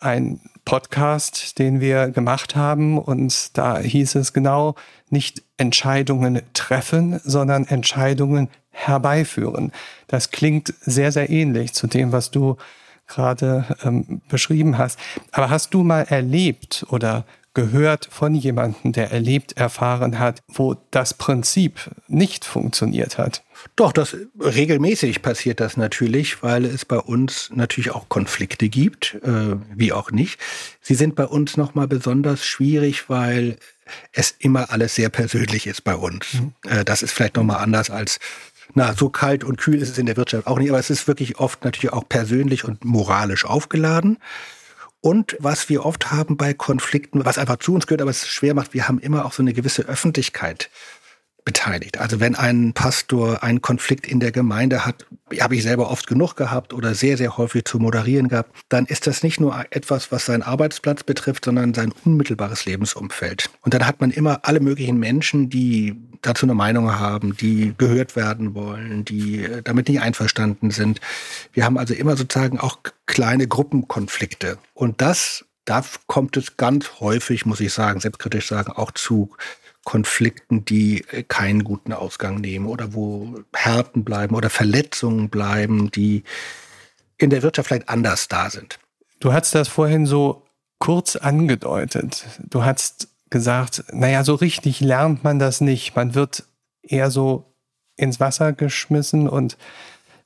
ein 0.00 0.40
Podcast, 0.64 1.58
den 1.58 1.80
wir 1.80 2.08
gemacht 2.08 2.56
haben. 2.56 2.98
Und 2.98 3.56
da 3.56 3.78
hieß 3.78 4.14
es 4.16 4.32
genau, 4.32 4.74
nicht 5.10 5.42
Entscheidungen 5.56 6.42
treffen, 6.52 7.20
sondern 7.24 7.66
Entscheidungen 7.66 8.48
herbeiführen. 8.70 9.72
Das 10.08 10.30
klingt 10.30 10.74
sehr, 10.80 11.12
sehr 11.12 11.30
ähnlich 11.30 11.74
zu 11.74 11.86
dem, 11.86 12.12
was 12.12 12.30
du 12.30 12.56
gerade 13.06 13.64
ähm, 13.84 14.22
beschrieben 14.28 14.78
hast. 14.78 14.98
Aber 15.32 15.50
hast 15.50 15.74
du 15.74 15.82
mal 15.82 16.02
erlebt 16.02 16.86
oder 16.88 17.24
gehört 17.54 18.08
von 18.10 18.34
jemandem, 18.34 18.92
der 18.92 19.10
erlebt, 19.10 19.56
erfahren 19.56 20.18
hat, 20.18 20.42
wo 20.48 20.76
das 20.90 21.14
Prinzip 21.14 21.90
nicht 22.08 22.44
funktioniert 22.44 23.16
hat? 23.16 23.42
Doch, 23.76 23.92
das 23.92 24.16
regelmäßig 24.38 25.22
passiert 25.22 25.60
das 25.60 25.76
natürlich, 25.76 26.42
weil 26.42 26.64
es 26.64 26.84
bei 26.84 26.98
uns 26.98 27.50
natürlich 27.54 27.92
auch 27.92 28.08
Konflikte 28.08 28.68
gibt, 28.68 29.14
äh, 29.22 29.56
wie 29.74 29.92
auch 29.92 30.10
nicht. 30.10 30.40
Sie 30.80 30.94
sind 30.94 31.14
bei 31.14 31.26
uns 31.26 31.56
nochmal 31.56 31.88
besonders 31.88 32.44
schwierig, 32.44 33.08
weil 33.08 33.56
es 34.12 34.34
immer 34.38 34.70
alles 34.70 34.94
sehr 34.94 35.08
persönlich 35.08 35.66
ist 35.66 35.84
bei 35.84 35.94
uns. 35.94 36.34
Mhm. 36.34 36.52
Äh, 36.68 36.84
das 36.84 37.02
ist 37.02 37.12
vielleicht 37.12 37.36
nochmal 37.36 37.62
anders 37.62 37.90
als 37.90 38.18
na, 38.74 38.94
so 38.94 39.08
kalt 39.10 39.44
und 39.44 39.56
kühl 39.56 39.80
ist 39.80 39.90
es 39.90 39.98
in 39.98 40.06
der 40.06 40.16
Wirtschaft 40.16 40.46
auch 40.46 40.58
nicht, 40.58 40.70
aber 40.70 40.78
es 40.78 40.90
ist 40.90 41.06
wirklich 41.06 41.38
oft 41.38 41.64
natürlich 41.64 41.92
auch 41.92 42.08
persönlich 42.08 42.64
und 42.64 42.84
moralisch 42.84 43.44
aufgeladen. 43.44 44.18
Und 45.04 45.36
was 45.38 45.68
wir 45.68 45.84
oft 45.84 46.12
haben 46.12 46.38
bei 46.38 46.54
Konflikten, 46.54 47.26
was 47.26 47.36
einfach 47.36 47.58
zu 47.58 47.74
uns 47.74 47.86
gehört, 47.86 48.00
aber 48.00 48.10
es 48.10 48.26
schwer 48.26 48.54
macht, 48.54 48.72
wir 48.72 48.88
haben 48.88 48.98
immer 48.98 49.26
auch 49.26 49.34
so 49.34 49.42
eine 49.42 49.52
gewisse 49.52 49.82
Öffentlichkeit 49.82 50.70
beteiligt. 51.44 51.98
Also 51.98 52.20
wenn 52.20 52.34
ein 52.34 52.72
Pastor 52.72 53.42
einen 53.42 53.60
Konflikt 53.60 54.06
in 54.06 54.18
der 54.18 54.32
Gemeinde 54.32 54.86
hat, 54.86 55.06
habe 55.40 55.56
ich 55.56 55.62
selber 55.62 55.90
oft 55.90 56.06
genug 56.06 56.36
gehabt 56.36 56.72
oder 56.72 56.94
sehr, 56.94 57.16
sehr 57.16 57.36
häufig 57.36 57.64
zu 57.64 57.78
moderieren 57.78 58.28
gehabt, 58.28 58.56
dann 58.68 58.86
ist 58.86 59.06
das 59.06 59.22
nicht 59.22 59.40
nur 59.40 59.64
etwas, 59.70 60.10
was 60.10 60.26
seinen 60.26 60.42
Arbeitsplatz 60.42 61.02
betrifft, 61.02 61.44
sondern 61.44 61.74
sein 61.74 61.92
unmittelbares 62.04 62.64
Lebensumfeld. 62.64 63.50
Und 63.60 63.74
dann 63.74 63.86
hat 63.86 64.00
man 64.00 64.10
immer 64.10 64.40
alle 64.42 64.60
möglichen 64.60 64.98
Menschen, 64.98 65.50
die 65.50 65.94
dazu 66.22 66.46
eine 66.46 66.54
Meinung 66.54 66.98
haben, 66.98 67.36
die 67.36 67.74
gehört 67.76 68.16
werden 68.16 68.54
wollen, 68.54 69.04
die 69.04 69.44
äh, 69.44 69.62
damit 69.62 69.88
nicht 69.88 70.00
einverstanden 70.00 70.70
sind. 70.70 71.00
Wir 71.52 71.64
haben 71.64 71.76
also 71.76 71.92
immer 71.92 72.16
sozusagen 72.16 72.58
auch 72.58 72.78
kleine 73.06 73.46
Gruppenkonflikte. 73.46 74.58
Und 74.72 75.02
das, 75.02 75.44
da 75.66 75.84
kommt 76.06 76.36
es 76.38 76.56
ganz 76.56 77.00
häufig, 77.00 77.44
muss 77.44 77.60
ich 77.60 77.72
sagen, 77.72 78.00
selbstkritisch 78.00 78.48
sagen, 78.48 78.72
auch 78.72 78.92
zu 78.92 79.30
Konflikten, 79.84 80.64
die 80.64 81.04
äh, 81.10 81.22
keinen 81.22 81.64
guten 81.64 81.92
Ausgang 81.92 82.40
nehmen 82.40 82.66
oder 82.66 82.94
wo 82.94 83.34
Härten 83.54 84.04
bleiben 84.04 84.34
oder 84.34 84.50
Verletzungen 84.50 85.28
bleiben, 85.28 85.90
die 85.90 86.24
in 87.18 87.30
der 87.30 87.42
Wirtschaft 87.42 87.68
vielleicht 87.68 87.88
anders 87.88 88.28
da 88.28 88.50
sind. 88.50 88.78
Du 89.20 89.32
hast 89.32 89.54
das 89.54 89.68
vorhin 89.68 90.06
so 90.06 90.42
kurz 90.78 91.16
angedeutet. 91.16 92.26
Du 92.38 92.64
hast 92.64 93.08
gesagt, 93.30 93.84
naja, 93.92 94.24
so 94.24 94.34
richtig 94.34 94.80
lernt 94.80 95.24
man 95.24 95.38
das 95.38 95.60
nicht. 95.60 95.96
Man 95.96 96.14
wird 96.14 96.44
eher 96.82 97.10
so 97.10 97.54
ins 97.96 98.20
Wasser 98.20 98.52
geschmissen 98.52 99.28
und 99.28 99.56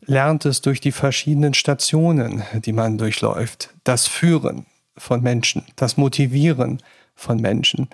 lernt 0.01 0.45
es 0.47 0.63
durch 0.63 0.81
die 0.81 0.93
verschiedenen 0.93 1.55
Stationen, 1.55 2.43
die 2.55 2.73
man 2.73 2.99
durchläuft. 2.99 3.75
Das 3.85 4.07
Führen 4.07 4.67
von 4.97 5.23
Menschen, 5.23 5.65
das 5.77 5.97
Motivieren 5.97 6.83
von 7.15 7.41
Menschen. 7.41 7.89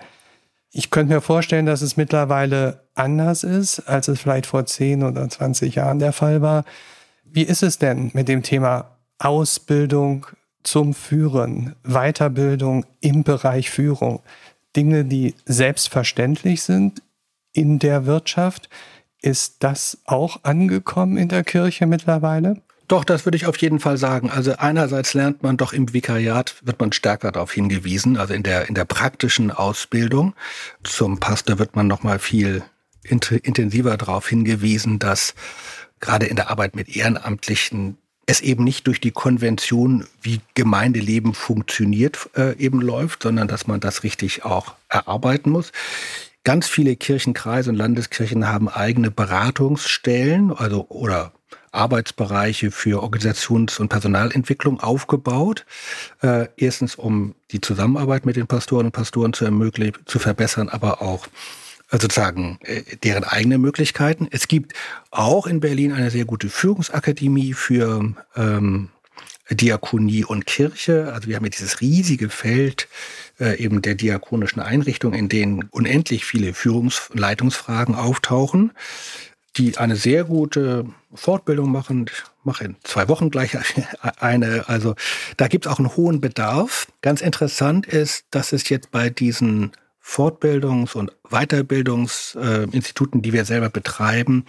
Ich 0.77 0.89
könnte 0.89 1.13
mir 1.13 1.21
vorstellen, 1.21 1.65
dass 1.65 1.81
es 1.81 1.95
mittlerweile 1.95 2.81
anders 2.95 3.45
ist, 3.45 3.79
als 3.87 4.09
es 4.09 4.19
vielleicht 4.19 4.45
vor 4.45 4.65
10 4.65 5.03
oder 5.03 5.29
20 5.29 5.75
Jahren 5.75 5.99
der 5.99 6.11
Fall 6.11 6.41
war. 6.41 6.65
Wie 7.23 7.43
ist 7.43 7.63
es 7.63 7.77
denn 7.77 8.11
mit 8.13 8.27
dem 8.27 8.43
Thema 8.43 8.97
Ausbildung 9.17 10.27
zum 10.63 10.93
Führen, 10.93 11.77
Weiterbildung 11.83 12.85
im 12.99 13.23
Bereich 13.23 13.69
Führung? 13.69 14.21
Dinge, 14.75 15.05
die 15.05 15.35
selbstverständlich 15.45 16.63
sind 16.63 17.01
in 17.53 17.79
der 17.79 18.05
Wirtschaft. 18.05 18.67
Ist 19.21 19.63
das 19.63 19.99
auch 20.03 20.43
angekommen 20.43 21.15
in 21.15 21.29
der 21.29 21.45
Kirche 21.45 21.85
mittlerweile? 21.85 22.61
Doch, 22.87 23.03
das 23.03 23.25
würde 23.25 23.35
ich 23.35 23.47
auf 23.47 23.57
jeden 23.57 23.79
Fall 23.79 23.97
sagen. 23.97 24.29
Also 24.29 24.57
einerseits 24.57 25.13
lernt 25.13 25.41
man 25.41 25.57
doch 25.57 25.73
im 25.73 25.91
Vikariat, 25.91 26.55
wird 26.63 26.79
man 26.79 26.91
stärker 26.91 27.31
darauf 27.31 27.51
hingewiesen, 27.51 28.17
also 28.17 28.33
in 28.33 28.43
der, 28.43 28.69
in 28.69 28.75
der 28.75 28.85
praktischen 28.85 29.49
Ausbildung. 29.49 30.35
Zum 30.83 31.19
Pastor 31.19 31.57
wird 31.57 31.75
man 31.75 31.87
noch 31.87 32.03
mal 32.03 32.19
viel 32.19 32.63
intensiver 33.03 33.97
darauf 33.97 34.27
hingewiesen, 34.27 34.99
dass 34.99 35.35
gerade 35.99 36.25
in 36.25 36.35
der 36.35 36.49
Arbeit 36.49 36.75
mit 36.75 36.95
Ehrenamtlichen 36.95 37.97
es 38.27 38.41
eben 38.41 38.63
nicht 38.63 38.87
durch 38.87 38.99
die 38.99 39.11
Konvention, 39.11 40.05
wie 40.21 40.41
Gemeindeleben 40.55 41.33
funktioniert, 41.33 42.29
äh, 42.35 42.57
eben 42.57 42.81
läuft, 42.81 43.23
sondern 43.23 43.47
dass 43.47 43.67
man 43.67 43.79
das 43.79 44.03
richtig 44.03 44.45
auch 44.45 44.73
erarbeiten 44.89 45.51
muss. 45.51 45.71
Ganz 46.43 46.67
viele 46.67 46.95
Kirchenkreise 46.95 47.69
und 47.69 47.75
Landeskirchen 47.75 48.47
haben 48.47 48.69
eigene 48.69 49.11
Beratungsstellen, 49.11 50.51
also 50.51 50.87
oder 50.89 51.33
Arbeitsbereiche 51.75 52.71
für 52.71 53.03
Organisations- 53.03 53.79
und 53.79 53.89
Personalentwicklung 53.89 54.79
aufgebaut. 54.79 55.65
Äh, 56.21 56.47
erstens, 56.57 56.95
um 56.95 57.35
die 57.51 57.61
Zusammenarbeit 57.61 58.25
mit 58.25 58.35
den 58.35 58.47
Pastoren 58.47 58.87
und 58.87 58.91
Pastoren 58.91 59.33
zu 59.33 59.45
ermöglichen, 59.45 59.97
zu 60.05 60.19
verbessern, 60.19 60.69
aber 60.69 61.01
auch 61.01 61.27
äh, 61.91 61.99
sozusagen 61.99 62.59
äh, 62.63 62.81
deren 63.03 63.23
eigene 63.23 63.57
Möglichkeiten. 63.57 64.27
Es 64.31 64.47
gibt 64.47 64.73
auch 65.11 65.47
in 65.47 65.59
Berlin 65.59 65.91
eine 65.91 66.11
sehr 66.11 66.25
gute 66.25 66.49
Führungsakademie 66.49 67.53
für 67.53 68.15
ähm, 68.35 68.89
Diakonie 69.49 70.25
und 70.25 70.47
Kirche. 70.47 71.13
Also 71.13 71.27
wir 71.27 71.35
haben 71.35 71.45
ja 71.45 71.49
dieses 71.49 71.81
riesige 71.81 72.29
Feld 72.29 72.87
äh, 73.39 73.57
eben 73.59 73.81
der 73.81 73.95
diakonischen 73.95 74.61
Einrichtung, 74.61 75.13
in 75.13 75.29
denen 75.29 75.65
unendlich 75.69 76.25
viele 76.25 76.53
Führungs- 76.53 77.11
und 77.11 77.19
Leitungsfragen 77.19 77.93
auftauchen, 77.93 78.71
die 79.57 79.77
eine 79.77 79.95
sehr 79.95 80.25
gute 80.25 80.85
Fortbildung 81.13 81.71
machen. 81.71 82.05
Ich 82.11 82.23
mache 82.43 82.65
in 82.65 82.75
zwei 82.83 83.07
Wochen 83.07 83.29
gleich 83.31 83.57
eine. 84.19 84.67
Also 84.67 84.95
da 85.37 85.47
gibt 85.47 85.65
es 85.65 85.71
auch 85.71 85.79
einen 85.79 85.95
hohen 85.95 86.19
Bedarf. 86.21 86.87
Ganz 87.01 87.21
interessant 87.21 87.85
ist, 87.85 88.25
dass 88.31 88.51
es 88.53 88.67
jetzt 88.69 88.91
bei 88.91 89.09
diesen 89.09 89.71
Fortbildungs- 90.03 90.95
und 90.95 91.11
Weiterbildungsinstituten, 91.29 93.21
die 93.21 93.33
wir 93.33 93.45
selber 93.45 93.69
betreiben, 93.69 94.45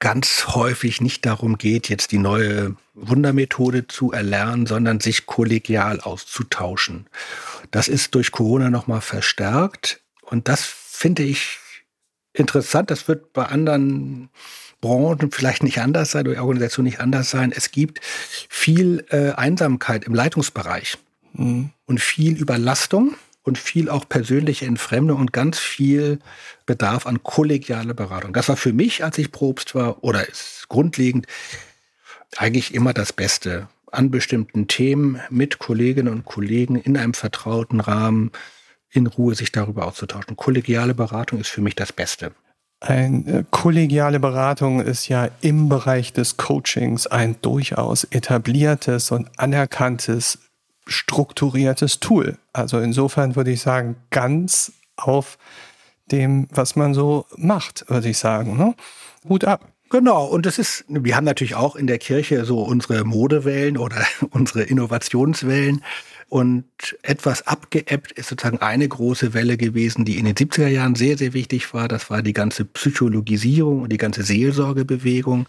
ganz 0.00 0.48
häufig 0.48 1.00
nicht 1.00 1.24
darum 1.26 1.58
geht, 1.58 1.88
jetzt 1.88 2.12
die 2.12 2.18
neue 2.18 2.76
Wundermethode 2.94 3.86
zu 3.86 4.12
erlernen, 4.12 4.66
sondern 4.66 5.00
sich 5.00 5.26
kollegial 5.26 6.00
auszutauschen. 6.00 7.06
Das 7.70 7.88
ist 7.88 8.14
durch 8.14 8.30
Corona 8.32 8.70
nochmal 8.70 9.00
verstärkt 9.00 10.02
und 10.22 10.48
das 10.48 10.64
finde 10.64 11.22
ich 11.22 11.58
interessant. 12.38 12.90
Das 12.90 13.08
wird 13.08 13.32
bei 13.32 13.44
anderen 13.46 14.30
Branchen 14.80 15.30
vielleicht 15.30 15.62
nicht 15.62 15.80
anders 15.80 16.12
sein, 16.12 16.26
oder 16.28 16.40
Organisationen 16.40 16.86
nicht 16.86 17.00
anders 17.00 17.30
sein. 17.30 17.52
Es 17.54 17.70
gibt 17.70 18.00
viel 18.02 19.04
äh, 19.10 19.32
Einsamkeit 19.32 20.04
im 20.04 20.14
Leitungsbereich 20.14 20.98
mhm. 21.32 21.70
und 21.86 22.00
viel 22.00 22.36
Überlastung 22.36 23.14
und 23.42 23.58
viel 23.58 23.88
auch 23.88 24.08
persönliche 24.08 24.66
Entfremdung 24.66 25.18
und 25.18 25.32
ganz 25.32 25.58
viel 25.58 26.20
Bedarf 26.66 27.06
an 27.06 27.22
kollegiale 27.22 27.94
Beratung. 27.94 28.32
Das 28.32 28.48
war 28.48 28.56
für 28.56 28.72
mich, 28.72 29.02
als 29.02 29.18
ich 29.18 29.32
Probst 29.32 29.74
war, 29.74 30.04
oder 30.04 30.28
ist 30.28 30.66
grundlegend 30.68 31.26
eigentlich 32.36 32.74
immer 32.74 32.92
das 32.92 33.12
Beste. 33.12 33.68
An 33.90 34.10
bestimmten 34.10 34.68
Themen 34.68 35.18
mit 35.30 35.58
Kolleginnen 35.58 36.12
und 36.12 36.26
Kollegen 36.26 36.76
in 36.76 36.98
einem 36.98 37.14
vertrauten 37.14 37.80
Rahmen 37.80 38.32
in 38.90 39.06
Ruhe 39.06 39.34
sich 39.34 39.52
darüber 39.52 39.86
auszutauschen. 39.86 40.36
Kollegiale 40.36 40.94
Beratung 40.94 41.40
ist 41.40 41.48
für 41.48 41.60
mich 41.60 41.74
das 41.74 41.92
Beste. 41.92 42.32
Eine 42.80 43.38
äh, 43.40 43.44
kollegiale 43.50 44.20
Beratung 44.20 44.80
ist 44.80 45.08
ja 45.08 45.28
im 45.40 45.68
Bereich 45.68 46.12
des 46.12 46.36
Coachings 46.36 47.06
ein 47.06 47.36
durchaus 47.42 48.04
etabliertes 48.04 49.10
und 49.10 49.28
anerkanntes 49.36 50.38
strukturiertes 50.86 52.00
Tool. 52.00 52.38
Also 52.52 52.78
insofern 52.78 53.36
würde 53.36 53.50
ich 53.50 53.60
sagen, 53.60 53.96
ganz 54.10 54.72
auf 54.96 55.38
dem, 56.10 56.48
was 56.50 56.76
man 56.76 56.94
so 56.94 57.26
macht, 57.36 57.84
würde 57.88 58.08
ich 58.08 58.18
sagen. 58.18 58.56
Ne? 58.56 58.74
Hut 59.28 59.44
ab. 59.44 59.72
Genau, 59.90 60.26
und 60.26 60.44
das 60.44 60.58
ist, 60.58 60.84
wir 60.88 61.16
haben 61.16 61.24
natürlich 61.24 61.54
auch 61.54 61.74
in 61.74 61.86
der 61.86 61.98
Kirche 61.98 62.44
so 62.44 62.62
unsere 62.62 63.04
Modewellen 63.04 63.78
oder 63.78 64.04
unsere 64.30 64.62
Innovationswellen. 64.62 65.82
Und 66.28 66.66
etwas 67.02 67.46
abgeebbt 67.46 68.12
ist 68.12 68.28
sozusagen 68.28 68.58
eine 68.58 68.86
große 68.86 69.32
Welle 69.32 69.56
gewesen, 69.56 70.04
die 70.04 70.18
in 70.18 70.26
den 70.26 70.34
70er 70.34 70.68
Jahren 70.68 70.94
sehr, 70.94 71.16
sehr 71.16 71.32
wichtig 71.32 71.72
war. 71.72 71.88
Das 71.88 72.10
war 72.10 72.22
die 72.22 72.34
ganze 72.34 72.66
Psychologisierung 72.66 73.82
und 73.82 73.90
die 73.90 73.96
ganze 73.96 74.22
Seelsorgebewegung. 74.22 75.46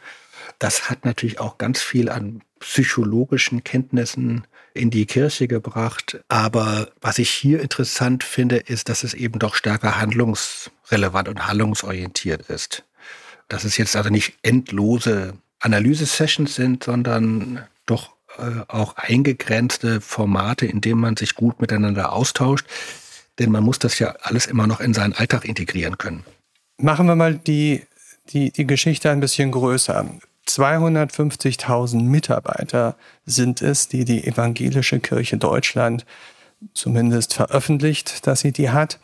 Das 0.58 0.90
hat 0.90 1.04
natürlich 1.04 1.40
auch 1.40 1.58
ganz 1.58 1.82
viel 1.82 2.10
an 2.10 2.42
psychologischen 2.60 3.64
Kenntnissen 3.64 4.48
in 4.74 4.90
die 4.90 5.06
Kirche 5.06 5.50
gebracht. 5.50 6.22
Aber 6.30 6.90
was 7.02 7.20
ich 7.20 7.30
hier 7.30 7.62
interessant 7.62 8.24
finde, 8.24 8.58
ist, 8.58 8.88
dass 8.88 9.04
es 9.04 9.14
eben 9.14 9.40
doch 9.40 9.56
stärker 9.56 10.00
handlungsrelevant 10.00 11.28
und 11.28 11.48
handlungsorientiert 11.48 12.50
ist. 12.50 12.86
Dass 13.50 13.66
es 13.66 13.78
jetzt 13.78 13.96
also 13.98 14.10
nicht 14.10 14.38
endlose 14.44 15.34
Analyse-Sessions 15.60 16.56
sind, 16.56 16.86
sondern 16.86 17.66
doch 17.86 18.14
äh, 18.38 18.64
auch 18.68 18.96
eingegrenzte 18.96 20.02
Formate, 20.02 20.66
in 20.66 20.82
denen 20.82 21.00
man 21.00 21.18
sich 21.18 21.36
gut 21.36 21.62
miteinander 21.62 22.14
austauscht. 22.14 22.66
Denn 23.40 23.52
man 23.52 23.64
muss 23.64 23.80
das 23.80 24.00
ja 24.00 24.16
alles 24.22 24.46
immer 24.46 24.68
noch 24.68 24.80
in 24.80 24.94
seinen 24.94 25.14
Alltag 25.14 25.46
integrieren 25.46 25.98
können. 25.98 26.26
Machen 26.78 27.08
wir 27.08 27.16
mal 27.16 27.36
die, 27.36 27.84
die, 28.30 28.52
die 28.52 28.68
Geschichte 28.68 29.10
ein 29.10 29.20
bisschen 29.20 29.52
größer. 29.52 30.06
250.000 30.48 32.02
Mitarbeiter 32.02 32.96
sind 33.26 33.62
es, 33.62 33.88
die 33.88 34.04
die 34.04 34.26
Evangelische 34.26 35.00
Kirche 35.00 35.38
Deutschland 35.38 36.06
zumindest 36.74 37.34
veröffentlicht, 37.34 38.28
dass 38.28 38.42
sie 38.42 38.52
die 38.52 38.70
hat. 38.70 39.00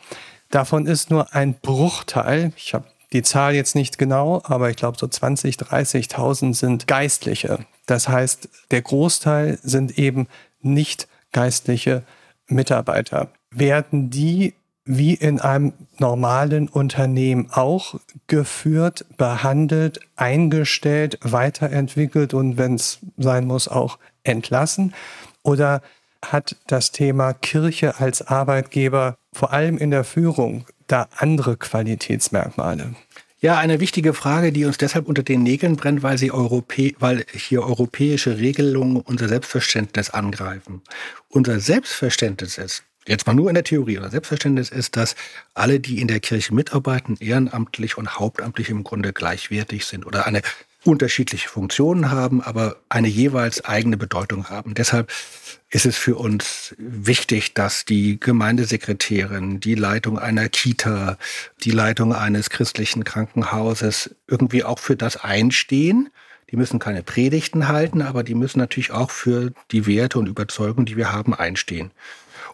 Davon 0.50 0.86
ist 0.86 1.10
nur 1.10 1.34
ein 1.34 1.54
Bruchteil, 1.54 2.52
ich 2.56 2.74
habe 2.74 2.86
die 3.12 3.22
Zahl 3.22 3.54
jetzt 3.54 3.74
nicht 3.74 3.98
genau, 3.98 4.42
aber 4.44 4.70
ich 4.70 4.76
glaube 4.76 4.98
so 4.98 5.06
20, 5.06 5.56
30.000 5.56 6.54
sind 6.54 6.86
Geistliche. 6.86 7.60
Das 7.86 8.08
heißt, 8.08 8.48
der 8.70 8.82
Großteil 8.82 9.58
sind 9.62 9.98
eben 9.98 10.26
nicht 10.60 11.08
geistliche 11.32 12.02
Mitarbeiter. 12.48 13.28
Werden 13.50 14.10
die 14.10 14.54
wie 14.86 15.14
in 15.14 15.40
einem 15.40 15.72
normalen 15.98 16.68
Unternehmen 16.68 17.48
auch 17.50 17.96
geführt, 18.28 19.04
behandelt, 19.16 20.00
eingestellt, 20.14 21.18
weiterentwickelt 21.22 22.34
und 22.34 22.56
wenn 22.56 22.74
es 22.74 23.00
sein 23.16 23.46
muss, 23.46 23.66
auch 23.66 23.98
entlassen? 24.22 24.94
Oder 25.42 25.82
hat 26.24 26.56
das 26.68 26.92
Thema 26.92 27.34
Kirche 27.34 27.98
als 27.98 28.22
Arbeitgeber 28.22 29.16
vor 29.32 29.52
allem 29.52 29.76
in 29.76 29.90
der 29.90 30.04
Führung 30.04 30.64
da 30.86 31.08
andere 31.16 31.56
Qualitätsmerkmale? 31.56 32.94
Ja, 33.40 33.58
eine 33.58 33.80
wichtige 33.80 34.14
Frage, 34.14 34.50
die 34.50 34.64
uns 34.64 34.78
deshalb 34.78 35.06
unter 35.06 35.22
den 35.22 35.42
Nägeln 35.42 35.76
brennt, 35.76 36.02
weil 36.02 36.16
sie 36.16 36.32
Europä 36.32 36.92
weil 36.98 37.26
hier 37.34 37.62
europäische 37.62 38.38
Regelungen 38.38 38.96
unser 38.96 39.28
Selbstverständnis 39.28 40.10
angreifen. 40.10 40.80
Unser 41.28 41.60
Selbstverständnis 41.60 42.56
ist, 42.56 42.82
jetzt 43.06 43.26
mal 43.26 43.34
nur 43.34 43.48
in 43.50 43.54
der 43.54 43.64
Theorie, 43.64 43.98
unser 43.98 44.10
Selbstverständnis 44.10 44.70
ist, 44.70 44.96
dass 44.96 45.16
alle, 45.52 45.80
die 45.80 46.00
in 46.00 46.08
der 46.08 46.20
Kirche 46.20 46.54
mitarbeiten, 46.54 47.18
ehrenamtlich 47.20 47.98
und 47.98 48.18
hauptamtlich 48.18 48.70
im 48.70 48.84
Grunde 48.84 49.12
gleichwertig 49.12 49.84
sind 49.84 50.06
oder 50.06 50.26
eine 50.26 50.40
unterschiedliche 50.86 51.48
Funktionen 51.48 52.10
haben, 52.10 52.40
aber 52.42 52.76
eine 52.88 53.08
jeweils 53.08 53.64
eigene 53.64 53.96
Bedeutung 53.96 54.48
haben. 54.48 54.74
Deshalb 54.74 55.10
ist 55.70 55.86
es 55.86 55.96
für 55.96 56.16
uns 56.16 56.74
wichtig, 56.78 57.54
dass 57.54 57.84
die 57.84 58.20
Gemeindesekretärin, 58.20 59.60
die 59.60 59.74
Leitung 59.74 60.18
einer 60.18 60.48
Kita, 60.48 61.18
die 61.64 61.72
Leitung 61.72 62.14
eines 62.14 62.50
christlichen 62.50 63.04
Krankenhauses 63.04 64.14
irgendwie 64.28 64.64
auch 64.64 64.78
für 64.78 64.96
das 64.96 65.16
einstehen. 65.16 66.08
Die 66.50 66.56
müssen 66.56 66.78
keine 66.78 67.02
Predigten 67.02 67.66
halten, 67.66 68.02
aber 68.02 68.22
die 68.22 68.36
müssen 68.36 68.58
natürlich 68.58 68.92
auch 68.92 69.10
für 69.10 69.52
die 69.72 69.86
Werte 69.86 70.18
und 70.20 70.28
Überzeugungen, 70.28 70.86
die 70.86 70.96
wir 70.96 71.12
haben, 71.12 71.34
einstehen. 71.34 71.90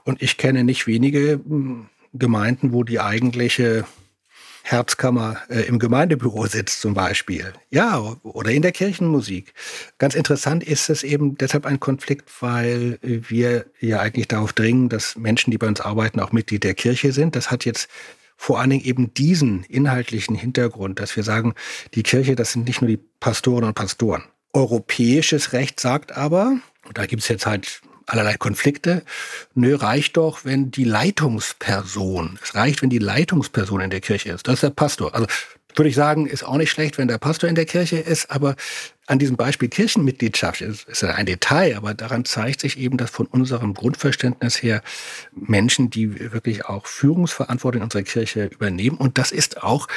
Und 0.04 0.22
ich 0.22 0.38
kenne 0.38 0.64
nicht 0.64 0.86
wenige 0.86 1.32
hm, 1.32 1.88
Gemeinden, 2.14 2.72
wo 2.72 2.84
die 2.84 3.00
eigentliche 3.00 3.84
Herzkammer 4.62 5.38
äh, 5.48 5.62
im 5.62 5.78
Gemeindebüro 5.78 6.46
sitzt 6.46 6.80
zum 6.80 6.94
Beispiel. 6.94 7.52
Ja, 7.70 7.98
oder 8.22 8.50
in 8.50 8.62
der 8.62 8.72
Kirchenmusik. 8.72 9.54
Ganz 9.98 10.14
interessant 10.14 10.64
ist 10.64 10.88
es 10.88 11.02
eben 11.02 11.36
deshalb 11.36 11.66
ein 11.66 11.80
Konflikt, 11.80 12.30
weil 12.40 12.98
wir 13.02 13.66
ja 13.80 14.00
eigentlich 14.00 14.28
darauf 14.28 14.52
dringen, 14.52 14.88
dass 14.88 15.16
Menschen, 15.16 15.50
die 15.50 15.58
bei 15.58 15.66
uns 15.66 15.80
arbeiten, 15.80 16.20
auch 16.20 16.32
Mitglied 16.32 16.64
der 16.64 16.74
Kirche 16.74 17.12
sind. 17.12 17.36
Das 17.36 17.50
hat 17.50 17.64
jetzt 17.64 17.88
vor 18.36 18.60
allen 18.60 18.70
Dingen 18.70 18.84
eben 18.84 19.14
diesen 19.14 19.64
inhaltlichen 19.64 20.34
Hintergrund, 20.34 20.98
dass 20.98 21.16
wir 21.16 21.22
sagen, 21.22 21.54
die 21.94 22.02
Kirche, 22.02 22.34
das 22.34 22.52
sind 22.52 22.66
nicht 22.66 22.80
nur 22.80 22.88
die 22.88 23.00
Pastoren 23.20 23.64
und 23.64 23.74
Pastoren. 23.74 24.24
Europäisches 24.52 25.52
Recht 25.52 25.78
sagt 25.78 26.12
aber, 26.12 26.58
und 26.84 26.98
da 26.98 27.06
gibt 27.06 27.22
es 27.22 27.28
jetzt 27.28 27.46
halt 27.46 27.82
allerlei 28.06 28.36
Konflikte. 28.36 29.02
Nö, 29.54 29.74
reicht 29.74 30.16
doch, 30.16 30.44
wenn 30.44 30.70
die 30.70 30.84
Leitungsperson, 30.84 32.38
es 32.42 32.54
reicht, 32.54 32.82
wenn 32.82 32.90
die 32.90 32.98
Leitungsperson 32.98 33.80
in 33.80 33.90
der 33.90 34.00
Kirche 34.00 34.30
ist. 34.30 34.46
Das 34.48 34.54
ist 34.54 34.62
der 34.62 34.70
Pastor. 34.70 35.14
Also 35.14 35.26
würde 35.74 35.88
ich 35.88 35.94
sagen, 35.94 36.26
ist 36.26 36.44
auch 36.44 36.56
nicht 36.56 36.70
schlecht, 36.70 36.98
wenn 36.98 37.08
der 37.08 37.18
Pastor 37.18 37.48
in 37.48 37.54
der 37.54 37.64
Kirche 37.64 37.98
ist, 37.98 38.30
aber 38.30 38.56
an 39.06 39.18
diesem 39.18 39.36
Beispiel 39.36 39.68
Kirchenmitgliedschaft 39.68 40.60
ist, 40.60 40.88
ist 40.88 41.04
ein 41.04 41.26
Detail, 41.26 41.76
aber 41.76 41.94
daran 41.94 42.24
zeigt 42.24 42.60
sich 42.60 42.78
eben, 42.78 42.98
dass 42.98 43.10
von 43.10 43.26
unserem 43.26 43.74
Grundverständnis 43.74 44.62
her 44.62 44.82
Menschen, 45.34 45.90
die 45.90 46.32
wirklich 46.32 46.66
auch 46.66 46.86
Führungsverantwortung 46.86 47.80
in 47.80 47.84
unserer 47.84 48.02
Kirche 48.02 48.46
übernehmen, 48.46 48.96
und 48.96 49.18
das 49.18 49.32
ist 49.32 49.62
auch 49.62 49.88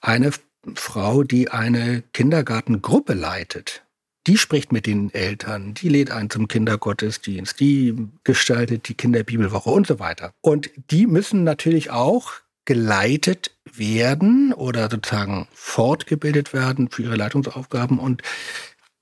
eine 0.00 0.32
Frau, 0.74 1.22
die 1.22 1.50
eine 1.50 2.02
Kindergartengruppe 2.12 3.14
leitet 3.14 3.82
die 4.26 4.36
spricht 4.36 4.72
mit 4.72 4.86
den 4.86 5.12
Eltern, 5.14 5.74
die 5.74 5.88
lädt 5.88 6.10
ein 6.10 6.30
zum 6.30 6.48
Kindergottesdienst, 6.48 7.58
die 7.58 8.08
gestaltet 8.24 8.88
die 8.88 8.94
Kinderbibelwoche 8.94 9.70
und 9.70 9.86
so 9.86 9.98
weiter. 9.98 10.32
Und 10.40 10.70
die 10.90 11.06
müssen 11.06 11.44
natürlich 11.44 11.90
auch 11.90 12.32
geleitet 12.66 13.52
werden 13.64 14.52
oder 14.52 14.90
sozusagen 14.90 15.48
fortgebildet 15.52 16.52
werden 16.52 16.90
für 16.90 17.02
ihre 17.02 17.16
Leitungsaufgaben. 17.16 17.98
Und 17.98 18.22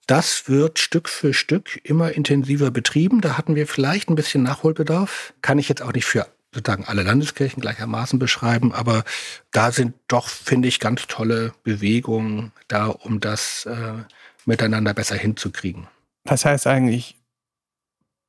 das 0.07 0.49
wird 0.49 0.79
Stück 0.79 1.09
für 1.09 1.35
Stück 1.35 1.79
immer 1.85 2.13
intensiver 2.13 2.71
betrieben. 2.71 3.21
Da 3.21 3.37
hatten 3.37 3.57
wir 3.57 3.67
vielleicht 3.67 4.09
ein 4.09 4.15
bisschen 4.15 4.43
Nachholbedarf. 4.43 5.35
Kann 5.43 5.59
ich 5.59 5.69
jetzt 5.69 5.83
auch 5.83 5.93
nicht 5.93 6.07
für 6.07 6.27
sozusagen 6.55 6.85
alle 6.87 7.03
Landeskirchen 7.03 7.61
gleichermaßen 7.61 8.19
beschreiben, 8.19 8.73
aber 8.73 9.05
da 9.53 9.71
sind 9.71 9.95
doch, 10.09 10.29
finde 10.29 10.69
ich, 10.69 10.81
ganz 10.81 11.07
tolle 11.07 11.53
Bewegungen 11.63 12.53
da, 12.69 12.87
um 12.87 13.21
das 13.21 13.67
äh, 13.67 14.05
miteinander 14.49 14.95
besser 14.95 15.15
hinzukriegen. 15.15 15.87
Was 16.25 16.45
heißt 16.45 16.67
eigentlich 16.67 17.17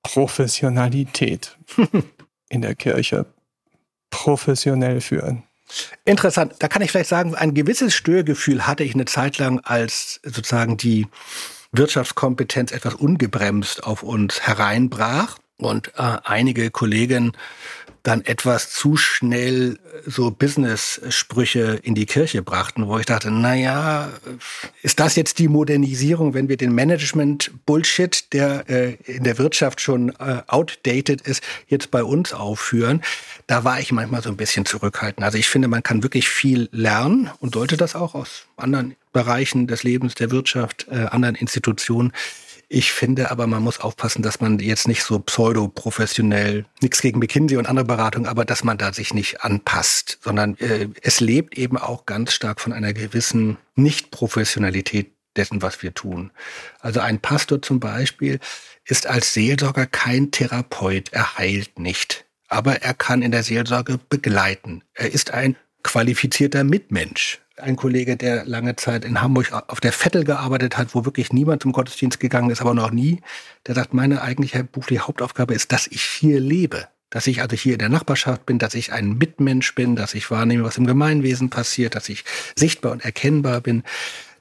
Professionalität 0.03 1.57
in 2.49 2.61
der 2.61 2.75
Kirche? 2.75 3.25
Professionell 4.11 5.01
führen. 5.01 5.43
Interessant. 6.05 6.55
Da 6.59 6.67
kann 6.67 6.81
ich 6.81 6.91
vielleicht 6.91 7.09
sagen, 7.09 7.35
ein 7.35 7.53
gewisses 7.53 7.93
Störgefühl 7.93 8.65
hatte 8.67 8.83
ich 8.83 8.95
eine 8.95 9.05
Zeit 9.05 9.37
lang, 9.37 9.59
als 9.59 10.19
sozusagen 10.23 10.77
die 10.77 11.07
Wirtschaftskompetenz 11.71 12.71
etwas 12.71 12.95
ungebremst 12.95 13.83
auf 13.83 14.01
uns 14.01 14.41
hereinbrach 14.41 15.37
und 15.57 15.89
äh, 15.95 16.17
einige 16.23 16.71
Kollegen 16.71 17.33
dann 18.03 18.23
etwas 18.25 18.71
zu 18.71 18.97
schnell 18.97 19.79
so 20.05 20.31
Business-Sprüche 20.31 21.79
in 21.83 21.95
die 21.95 22.05
Kirche 22.05 22.41
brachten, 22.41 22.87
wo 22.87 22.97
ich 22.97 23.05
dachte, 23.05 23.31
na 23.31 23.55
ja, 23.55 24.09
ist 24.81 24.99
das 24.99 25.15
jetzt 25.15 25.39
die 25.39 25.47
Modernisierung, 25.47 26.33
wenn 26.33 26.49
wir 26.49 26.57
den 26.57 26.73
Management-Bullshit, 26.73 28.33
der 28.33 28.69
äh, 28.69 28.93
in 29.05 29.23
der 29.23 29.37
Wirtschaft 29.37 29.81
schon 29.81 30.09
äh, 30.19 30.41
outdated 30.47 31.21
ist, 31.21 31.43
jetzt 31.67 31.91
bei 31.91 32.03
uns 32.03 32.33
aufführen? 32.33 33.01
Da 33.47 33.63
war 33.63 33.79
ich 33.79 33.91
manchmal 33.91 34.21
so 34.21 34.29
ein 34.29 34.37
bisschen 34.37 34.65
zurückhaltend. 34.65 35.25
Also 35.25 35.37
ich 35.37 35.49
finde, 35.49 35.67
man 35.67 35.83
kann 35.83 36.03
wirklich 36.03 36.29
viel 36.29 36.69
lernen 36.71 37.29
und 37.39 37.55
sollte 37.55 37.77
das 37.77 37.95
auch 37.95 38.15
aus 38.15 38.45
anderen 38.57 38.95
Bereichen 39.11 39.67
des 39.67 39.83
Lebens, 39.83 40.15
der 40.15 40.31
Wirtschaft, 40.31 40.87
äh, 40.91 41.05
anderen 41.05 41.35
Institutionen. 41.35 42.13
Ich 42.71 42.91
finde 42.91 43.31
aber, 43.31 43.47
man 43.47 43.63
muss 43.63 43.79
aufpassen, 43.79 44.21
dass 44.21 44.41
man 44.41 44.59
jetzt 44.59 44.87
nicht 44.87 45.03
so 45.03 45.17
pseudo-professionell, 45.17 46.65
nichts 46.81 47.01
gegen 47.01 47.17
McKinsey 47.17 47.57
und 47.57 47.65
andere 47.65 47.85
Beratungen, 47.85 48.29
aber 48.29 48.45
dass 48.45 48.63
man 48.63 48.77
da 48.77 48.93
sich 48.93 49.11
nicht 49.11 49.43
anpasst, 49.43 50.19
sondern 50.21 50.55
äh, 50.59 50.87
es 51.01 51.19
lebt 51.19 51.57
eben 51.57 51.79
auch 51.79 52.05
ganz 52.05 52.31
stark 52.31 52.61
von 52.61 52.71
einer 52.71 52.93
gewissen 52.93 53.57
Nicht-Professionalität 53.73 55.11
dessen, 55.35 55.63
was 55.63 55.81
wir 55.81 55.95
tun. 55.95 56.29
Also 56.79 56.99
ein 56.99 57.19
Pastor 57.19 57.59
zum 57.59 57.79
Beispiel 57.79 58.39
ist 58.85 59.07
als 59.07 59.33
Seelsorger 59.33 59.87
kein 59.87 60.29
Therapeut, 60.29 61.09
er 61.11 61.39
heilt 61.39 61.79
nicht, 61.79 62.25
aber 62.49 62.83
er 62.83 62.93
kann 62.93 63.23
in 63.23 63.31
der 63.31 63.41
Seelsorge 63.41 63.99
begleiten. 64.09 64.83
Er 64.93 65.11
ist 65.11 65.31
ein 65.31 65.55
qualifizierter 65.81 66.63
Mitmensch 66.63 67.41
ein 67.61 67.75
Kollege, 67.75 68.17
der 68.17 68.45
lange 68.45 68.75
Zeit 68.75 69.05
in 69.05 69.21
Hamburg 69.21 69.51
auf 69.67 69.79
der 69.79 69.91
Vettel 69.91 70.23
gearbeitet 70.23 70.77
hat, 70.77 70.95
wo 70.95 71.05
wirklich 71.05 71.33
niemand 71.33 71.63
zum 71.63 71.71
Gottesdienst 71.71 72.19
gegangen 72.19 72.49
ist, 72.49 72.61
aber 72.61 72.73
noch 72.73 72.91
nie, 72.91 73.21
der 73.67 73.75
sagt, 73.75 73.93
meine 73.93 74.21
eigentliche 74.21 74.63
berufliche 74.63 75.07
Hauptaufgabe 75.07 75.53
ist, 75.53 75.71
dass 75.71 75.87
ich 75.87 76.01
hier 76.01 76.39
lebe. 76.39 76.87
Dass 77.11 77.25
ich 77.25 77.41
also 77.41 77.55
hier 77.55 77.73
in 77.73 77.79
der 77.79 77.89
Nachbarschaft 77.89 78.45
bin, 78.45 78.59
dass 78.59 78.75
ich 78.75 78.93
ein 78.93 79.17
Mitmensch 79.17 79.73
bin, 79.73 79.95
dass 79.95 80.13
ich 80.13 80.29
wahrnehme, 80.29 80.63
was 80.63 80.77
im 80.77 80.85
Gemeinwesen 80.85 81.49
passiert, 81.49 81.95
dass 81.95 82.07
ich 82.07 82.23
sichtbar 82.55 82.91
und 82.91 83.03
erkennbar 83.03 83.61
bin. 83.61 83.83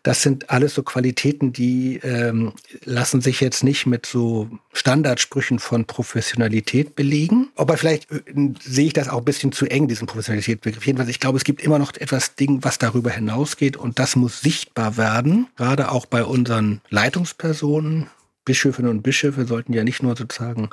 Das 0.03 0.23
sind 0.23 0.51
alles 0.51 0.75
so 0.75 0.83
Qualitäten, 0.83 1.53
die 1.53 1.99
ähm, 2.03 2.53
lassen 2.85 3.21
sich 3.21 3.41
jetzt 3.41 3.65
nicht 3.65 3.87
mit 3.87 4.07
so 4.07 4.49
Standardsprüchen 4.73 5.59
von 5.59 5.85
Professionalität 5.85 6.95
belegen. 6.95 7.49
Aber 7.57 7.77
vielleicht 7.77 8.11
äh, 8.11 8.23
sehe 8.61 8.87
ich 8.87 8.93
das 8.93 9.09
auch 9.09 9.19
ein 9.19 9.25
bisschen 9.25 9.53
zu 9.53 9.67
eng, 9.67 9.89
diesen 9.89 10.07
Professionalitätsbegriff. 10.07 10.87
Jedenfalls, 10.87 11.11
ich 11.11 11.21
glaube, 11.21 11.39
es 11.39 11.45
gibt 11.45 11.63
immer 11.63 11.79
noch 11.79 11.95
etwas 11.95 12.35
Ding, 12.35 12.63
was 12.63 12.79
darüber 12.79 13.11
hinausgeht 13.11 13.77
und 13.77 13.99
das 13.99 14.17
muss 14.17 14.41
sichtbar 14.41 14.97
werden, 14.97 15.49
gerade 15.57 15.91
auch 15.91 16.07
bei 16.07 16.25
unseren 16.25 16.81
Leitungspersonen. 16.91 18.09
Bischöfinnen 18.45 18.91
und 18.91 19.03
Bischöfe 19.03 19.45
sollten 19.45 19.75
ja 19.75 19.85
nicht 19.85 20.03
nur 20.03 20.17
sozusagen 20.17 20.71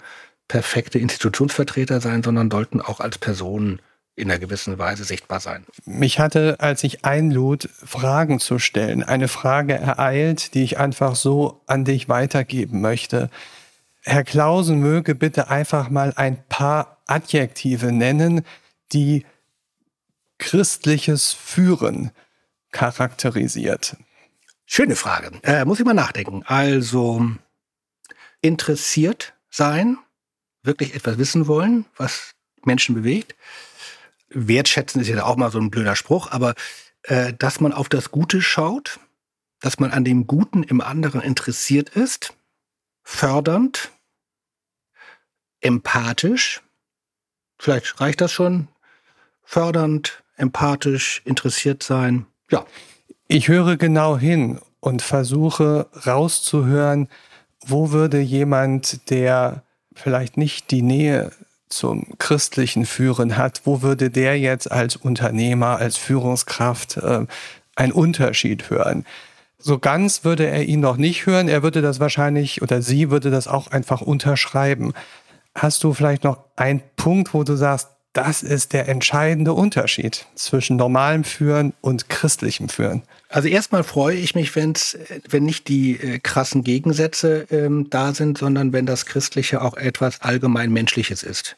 perfekte 0.48 1.00
Institutionsvertreter 1.00 2.00
sein, 2.00 2.24
sondern 2.24 2.50
sollten 2.50 2.80
auch 2.80 3.00
als 3.00 3.18
Personen 3.18 3.82
in 4.16 4.32
einer 4.32 4.40
gewissen 4.40 4.78
Weise 4.78 5.04
sichtbar 5.04 5.40
sein. 5.40 5.66
Mich 5.86 6.20
hatte, 6.20 6.58
als 6.60 6.84
ich 6.84 7.04
einlud, 7.04 7.70
Fragen 7.74 8.40
zu 8.40 8.60
stellen, 8.60 9.04
eine 9.04 9.28
Frage 9.28 9.74
ereilt, 9.74 10.54
die 10.54 10.64
ich 10.64 10.78
einfach 10.78 11.16
so 11.16 11.62
an 11.68 11.84
dich 11.84 12.08
weitergeben 12.08 12.82
möchte. 12.82 13.30
Herr 14.04 14.24
Klausen 14.24 14.80
möge 14.80 15.16
bitte 15.16 15.50
einfach 15.50 15.90
mal 15.90 16.14
ein 16.16 16.44
paar 16.48 17.02
Adjektive 17.08 17.92
nennen, 17.92 18.46
die 18.94 19.26
christliches 20.38 21.34
Führen 21.34 22.12
charakterisiert. 22.72 23.98
Schöne 24.66 24.96
Frage. 24.96 25.32
Äh, 25.44 25.66
muss 25.66 25.80
ich 25.80 25.86
mal 25.86 25.94
nachdenken. 25.94 26.44
Also 26.46 27.22
interessiert 28.42 29.34
sein, 29.50 29.98
wirklich 30.64 30.96
etwas 30.96 31.18
wissen 31.18 31.48
wollen, 31.48 31.86
was 31.98 32.32
Menschen 32.64 32.96
bewegt 32.96 33.36
wertschätzen 34.36 35.02
ist 35.02 35.08
ja 35.08 35.24
auch 35.24 35.38
mal 35.38 35.52
so 35.52 35.60
ein 35.60 35.72
blöder 35.72 35.96
Spruch, 35.96 36.32
aber 36.32 36.54
äh, 37.04 37.34
dass 37.34 37.60
man 37.60 37.74
auf 37.74 37.90
das 37.90 38.12
Gute 38.12 38.42
schaut, 38.42 39.00
dass 39.60 39.80
man 39.80 39.92
an 39.92 40.04
dem 40.04 40.28
Guten 40.28 40.64
im 40.64 40.82
anderen 40.82 41.22
interessiert 41.22 41.90
ist, 41.90 42.34
fördernd, 43.04 43.92
empathisch, 45.62 46.62
vielleicht 47.58 48.00
reicht 48.00 48.22
das 48.22 48.32
schon, 48.32 48.68
fördernd, 49.44 50.24
empathisch, 50.36 51.22
interessiert 51.26 51.82
sein, 51.82 52.26
ja. 52.52 52.66
Ich 53.28 53.48
höre 53.48 53.76
genau 53.76 54.18
hin 54.18 54.60
und 54.80 55.02
versuche 55.02 55.90
rauszuhören, 56.06 57.10
wo 57.62 57.92
würde 57.92 58.20
jemand, 58.20 59.10
der 59.10 59.64
vielleicht 59.96 60.38
nicht 60.38 60.70
die 60.70 60.84
Nähe 60.84 61.32
zum 61.70 62.18
christlichen 62.20 62.86
Führen 62.86 63.38
hat, 63.38 63.62
wo 63.66 63.82
würde 63.82 64.10
der 64.10 64.40
jetzt 64.40 64.72
als 64.72 64.96
Unternehmer, 64.96 65.78
als 65.78 65.98
Führungskraft 65.98 66.98
äh, 66.98 67.26
einen 67.76 67.92
Unterschied 67.92 68.70
hören? 68.70 69.06
So 69.58 69.80
ganz 69.80 70.24
würde 70.24 70.46
er 70.46 70.64
ihn 70.64 70.80
noch 70.80 70.98
nicht 70.98 71.26
hören. 71.26 71.48
Er 71.48 71.64
würde 71.64 71.82
das 71.82 72.00
wahrscheinlich 72.00 72.62
oder 72.62 72.82
sie 72.82 73.10
würde 73.10 73.32
das 73.32 73.48
auch 73.48 73.68
einfach 73.68 74.02
unterschreiben. 74.02 74.94
Hast 75.56 75.84
du 75.84 75.94
vielleicht 75.94 76.24
noch 76.24 76.38
einen 76.56 76.84
Punkt, 76.98 77.34
wo 77.34 77.44
du 77.44 77.56
sagst, 77.56 77.90
das 78.16 78.44
ist 78.44 78.72
der 78.72 78.88
entscheidende 78.88 79.52
Unterschied 79.52 80.26
zwischen 80.36 80.78
normalem 80.78 81.26
Führen 81.26 81.74
und 81.82 82.08
christlichem 82.08 82.70
Führen. 82.70 83.04
Also 83.28 83.50
erstmal 83.50 83.84
freue 83.84 84.16
ich 84.16 84.36
mich, 84.36 84.56
wenn's, 84.56 84.98
wenn 85.30 85.44
nicht 85.44 85.68
die 85.68 86.00
äh, 86.00 86.20
krassen 86.20 86.64
Gegensätze 86.64 87.46
ähm, 87.52 87.90
da 87.90 88.14
sind, 88.14 88.38
sondern 88.38 88.72
wenn 88.72 88.86
das 88.86 89.06
Christliche 89.06 89.62
auch 89.62 89.76
etwas 89.76 90.22
allgemein 90.22 90.72
Menschliches 90.72 91.24
ist. 91.24 91.58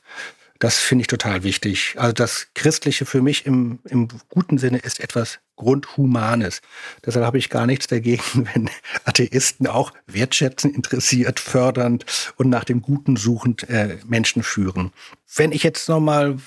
Das 0.58 0.80
finde 0.80 1.02
ich 1.02 1.08
total 1.08 1.43
wichtig. 1.43 1.93
Also 1.98 2.13
das 2.13 2.48
Christliche 2.56 3.06
für 3.06 3.22
mich 3.22 3.46
im, 3.46 3.78
im 3.88 4.08
guten 4.30 4.58
Sinne 4.58 4.80
ist 4.80 5.00
etwas 5.00 5.38
Grundhumanes. 5.58 6.62
Deshalb 7.06 7.26
habe 7.26 7.38
ich 7.38 7.50
gar 7.50 7.67
nichts 7.67 7.88
dagegen, 7.88 8.24
wenn 8.54 8.70
Atheisten 9.04 9.67
auch 9.67 9.91
wertschätzen, 10.06 10.74
interessiert, 10.74 11.41
fördernd 11.41 12.06
und 12.38 12.50
nach 12.50 12.63
dem 12.63 12.82
Guten 12.82 13.17
suchend 13.17 13.70
äh, 13.70 13.98
Menschen 14.06 14.43
führen. 14.43 14.93
Wenn 15.36 15.52
ich 15.52 15.63
jetzt 15.63 15.89
nochmal 15.89 16.38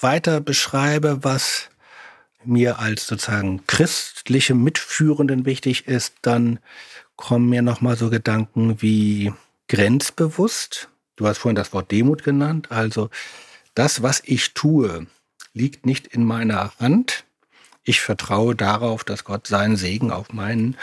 weiter 0.00 0.40
beschreibe, 0.40 1.22
was 1.22 1.68
mir 2.44 2.78
als 2.78 3.06
sozusagen 3.06 3.66
christliche 3.66 4.54
Mitführenden 4.54 5.46
wichtig 5.46 5.86
ist, 5.86 6.14
dann 6.22 6.58
kommen 7.16 7.48
mir 7.48 7.62
nochmal 7.62 7.96
so 7.96 8.10
Gedanken 8.10 8.82
wie 8.82 9.32
grenzbewusst. 9.68 10.88
Du 11.16 11.26
hast 11.26 11.38
vorhin 11.38 11.56
das 11.56 11.72
Wort 11.72 11.90
Demut 11.90 12.24
genannt. 12.24 12.70
Also 12.70 13.08
das, 13.74 14.02
was 14.02 14.22
ich 14.24 14.52
tue, 14.52 15.06
liegt 15.52 15.86
nicht 15.86 16.06
in 16.08 16.24
meiner 16.24 16.72
Hand. 16.78 17.24
Ich 17.84 18.00
vertraue 18.00 18.54
darauf, 18.54 19.04
dass 19.04 19.24
Gott 19.24 19.46
seinen 19.46 19.76
Segen 19.76 20.10
auf 20.10 20.32
meinen, 20.32 20.76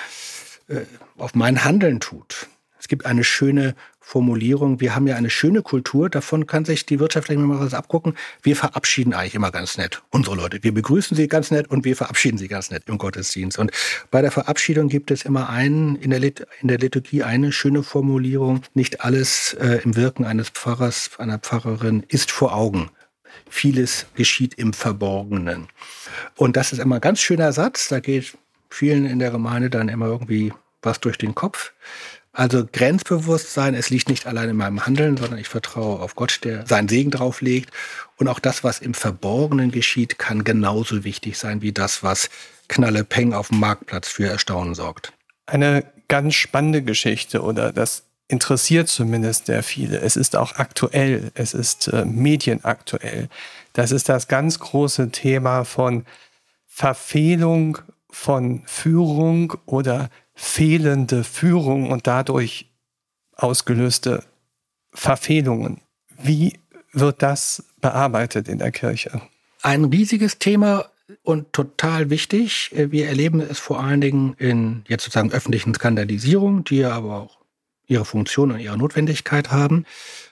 äh, 0.68 0.82
auf 1.18 1.34
mein 1.36 1.64
Handeln 1.64 2.00
tut. 2.00 2.48
Es 2.80 2.88
gibt 2.88 3.06
eine 3.06 3.24
schöne 3.24 3.76
Formulierung. 4.00 4.82
Wir 4.82 4.94
haben 4.94 5.08
ja 5.08 5.16
eine 5.16 5.30
schöne 5.30 5.62
Kultur. 5.62 6.10
Davon 6.10 6.46
kann 6.46 6.66
sich 6.66 6.86
die 6.86 7.00
Wirtschaft 7.00 7.28
vielleicht 7.28 7.40
mal 7.42 7.60
was 7.60 7.74
abgucken. 7.74 8.18
Wir 8.42 8.56
verabschieden 8.56 9.14
eigentlich 9.14 9.36
immer 9.36 9.52
ganz 9.52 9.78
nett 9.78 10.02
unsere 10.10 10.36
Leute. 10.36 10.64
Wir 10.64 10.74
begrüßen 10.74 11.16
sie 11.16 11.28
ganz 11.28 11.50
nett 11.50 11.70
und 11.70 11.86
wir 11.86 11.96
verabschieden 11.96 12.38
sie 12.38 12.48
ganz 12.48 12.72
nett 12.72 12.84
im 12.88 12.98
Gottesdienst. 12.98 13.58
Und 13.58 13.72
bei 14.10 14.22
der 14.22 14.32
Verabschiedung 14.32 14.90
gibt 14.90 15.12
es 15.12 15.24
immer 15.24 15.50
einen, 15.50 15.96
in 15.96 16.10
der, 16.10 16.20
Lit 16.20 16.46
in 16.62 16.68
der 16.68 16.80
Liturgie 16.80 17.24
eine 17.24 17.52
schöne 17.52 17.84
Formulierung. 17.84 18.64
Nicht 18.74 19.02
alles 19.02 19.54
äh, 19.54 19.80
im 19.84 19.96
Wirken 19.96 20.26
eines 20.26 20.50
Pfarrers, 20.50 21.12
einer 21.18 21.38
Pfarrerin 21.40 22.04
ist 22.08 22.32
vor 22.32 22.54
Augen. 22.54 22.90
Vieles 23.50 24.06
geschieht 24.16 24.56
im 24.56 24.74
Verborgenen. 24.74 25.68
Und 26.36 26.58
das 26.58 26.74
ist 26.74 26.80
immer 26.80 26.96
ein 26.96 27.02
ganz 27.02 27.20
schöner 27.20 27.52
Satz. 27.54 27.88
Da 27.88 28.00
geht 28.00 28.38
vielen 28.70 29.06
in 29.06 29.20
der 29.20 29.32
Gemeinde 29.32 29.70
dann 29.70 29.90
immer 29.90 30.08
irgendwie 30.08 30.54
was 30.82 31.00
durch 31.00 31.18
den 31.18 31.36
Kopf. 31.36 31.74
Also 32.34 32.66
Grenzbewusstsein, 32.66 33.76
es 33.76 33.90
liegt 33.90 34.08
nicht 34.08 34.26
allein 34.26 34.50
in 34.50 34.56
meinem 34.56 34.86
Handeln, 34.86 35.18
sondern 35.18 35.38
ich 35.38 35.50
vertraue 35.50 36.00
auf 36.00 36.16
Gott, 36.16 36.40
der 36.44 36.66
seinen 36.66 36.88
Segen 36.88 37.12
drauflegt. 37.12 37.72
Und 38.16 38.30
auch 38.30 38.40
das, 38.40 38.64
was 38.64 38.80
im 38.80 38.94
Verborgenen 38.94 39.72
geschieht, 39.72 40.18
kann 40.18 40.46
genauso 40.46 41.04
wichtig 41.04 41.38
sein 41.38 41.62
wie 41.62 41.74
das, 41.74 42.04
was 42.04 42.30
Knalle 42.70 43.04
Peng 43.04 43.34
auf 43.34 43.50
dem 43.50 43.60
Marktplatz 43.60 44.08
für 44.08 44.28
Erstaunen 44.28 44.76
sorgt. 44.76 45.12
Eine 45.46 45.84
ganz 46.08 46.36
spannende 46.36 46.82
Geschichte 46.82 47.42
oder 47.42 47.74
das 47.74 48.04
interessiert 48.32 48.88
zumindest 48.88 49.48
sehr 49.48 49.64
viele. 49.64 50.00
Es 50.00 50.16
ist 50.16 50.36
auch 50.36 50.56
aktuell, 50.56 51.32
es 51.34 51.54
ist 51.54 51.88
äh, 51.90 52.06
medienaktuell. 52.06 53.30
Das 53.74 53.92
ist 53.92 54.10
das 54.10 54.28
ganz 54.28 54.60
große 54.60 55.12
Thema 55.12 55.64
von 55.64 56.06
Verfehlung 56.68 57.78
von 58.12 58.62
Führung 58.66 59.54
oder 59.66 60.10
fehlende 60.34 61.24
Führung 61.24 61.90
und 61.90 62.08
dadurch 62.08 62.70
ausgelöste 63.36 64.24
Verfehlungen. 64.94 65.82
Wie 66.22 66.60
wird 66.92 67.22
das 67.24 67.64
bearbeitet 67.80 68.48
in 68.48 68.60
der 68.60 68.72
Kirche? 68.72 69.22
Ein 69.62 69.86
riesiges 69.86 70.38
Thema 70.38 70.86
und 71.24 71.54
total 71.54 72.10
wichtig. 72.10 72.72
Wir 72.74 73.08
erleben 73.08 73.40
es 73.40 73.60
vor 73.60 73.82
allen 73.82 74.02
Dingen 74.02 74.36
in 74.38 74.84
jetzt 74.88 75.04
sozusagen 75.04 75.32
öffentlichen 75.32 75.74
Skandalisierung, 75.74 76.64
die 76.64 76.84
aber 76.84 77.22
auch 77.22 77.41
ihre 77.88 78.06
Funktion 78.06 78.52
und 78.52 78.60
ihre 78.60 78.78
Notwendigkeit 78.78 79.52
haben. 79.52 79.86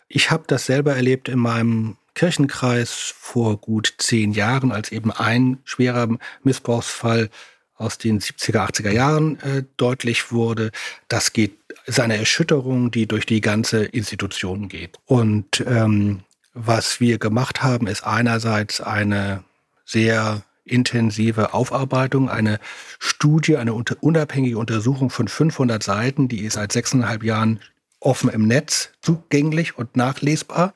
Ich 0.08 0.32
habe 0.32 0.44
das 0.48 0.66
selber 0.66 0.96
erlebt 0.96 1.30
in 1.30 1.40
meinem 1.40 1.98
Kirchenkreis 2.16 3.14
vor 3.18 3.58
gut 3.58 3.94
zehn 3.98 4.32
Jahren, 4.32 4.72
als 4.72 4.92
eben 4.92 5.12
ein 5.12 5.60
schwerer 5.64 6.18
Missbrauchsfall 6.44 7.30
aus 7.76 7.98
den 7.98 8.20
70er, 8.20 8.70
80er 8.70 8.92
Jahren 8.92 9.40
äh, 9.40 9.64
deutlich 9.78 10.32
wurde. 10.32 10.72
Das 11.08 11.32
geht, 11.32 11.58
ist 11.86 12.00
eine 12.00 12.18
Erschütterung, 12.18 12.92
die 12.92 13.08
durch 13.08 13.26
die 13.26 13.42
ganze 13.42 13.86
Institution 13.86 14.68
geht. 14.68 14.98
Und 15.06 15.64
ähm, 15.66 16.22
was 16.54 17.00
wir 17.00 17.20
gemacht 17.20 17.64
haben, 17.64 17.88
ist 17.88 18.04
einerseits 18.04 18.82
eine 18.82 19.44
sehr 19.86 20.44
intensive 20.70 21.54
Aufarbeitung, 21.54 22.30
eine 22.30 22.60
Studie, 23.00 23.58
eine 23.58 23.74
unabhängige 23.74 24.58
Untersuchung 24.58 25.10
von 25.10 25.28
500 25.28 25.82
Seiten, 25.82 26.28
die 26.28 26.42
ist 26.42 26.54
seit 26.54 26.72
sechseinhalb 26.72 27.24
Jahren 27.24 27.60
offen 28.00 28.30
im 28.30 28.48
Netz 28.48 28.92
zugänglich 29.02 29.78
und 29.78 29.96
nachlesbar 29.96 30.74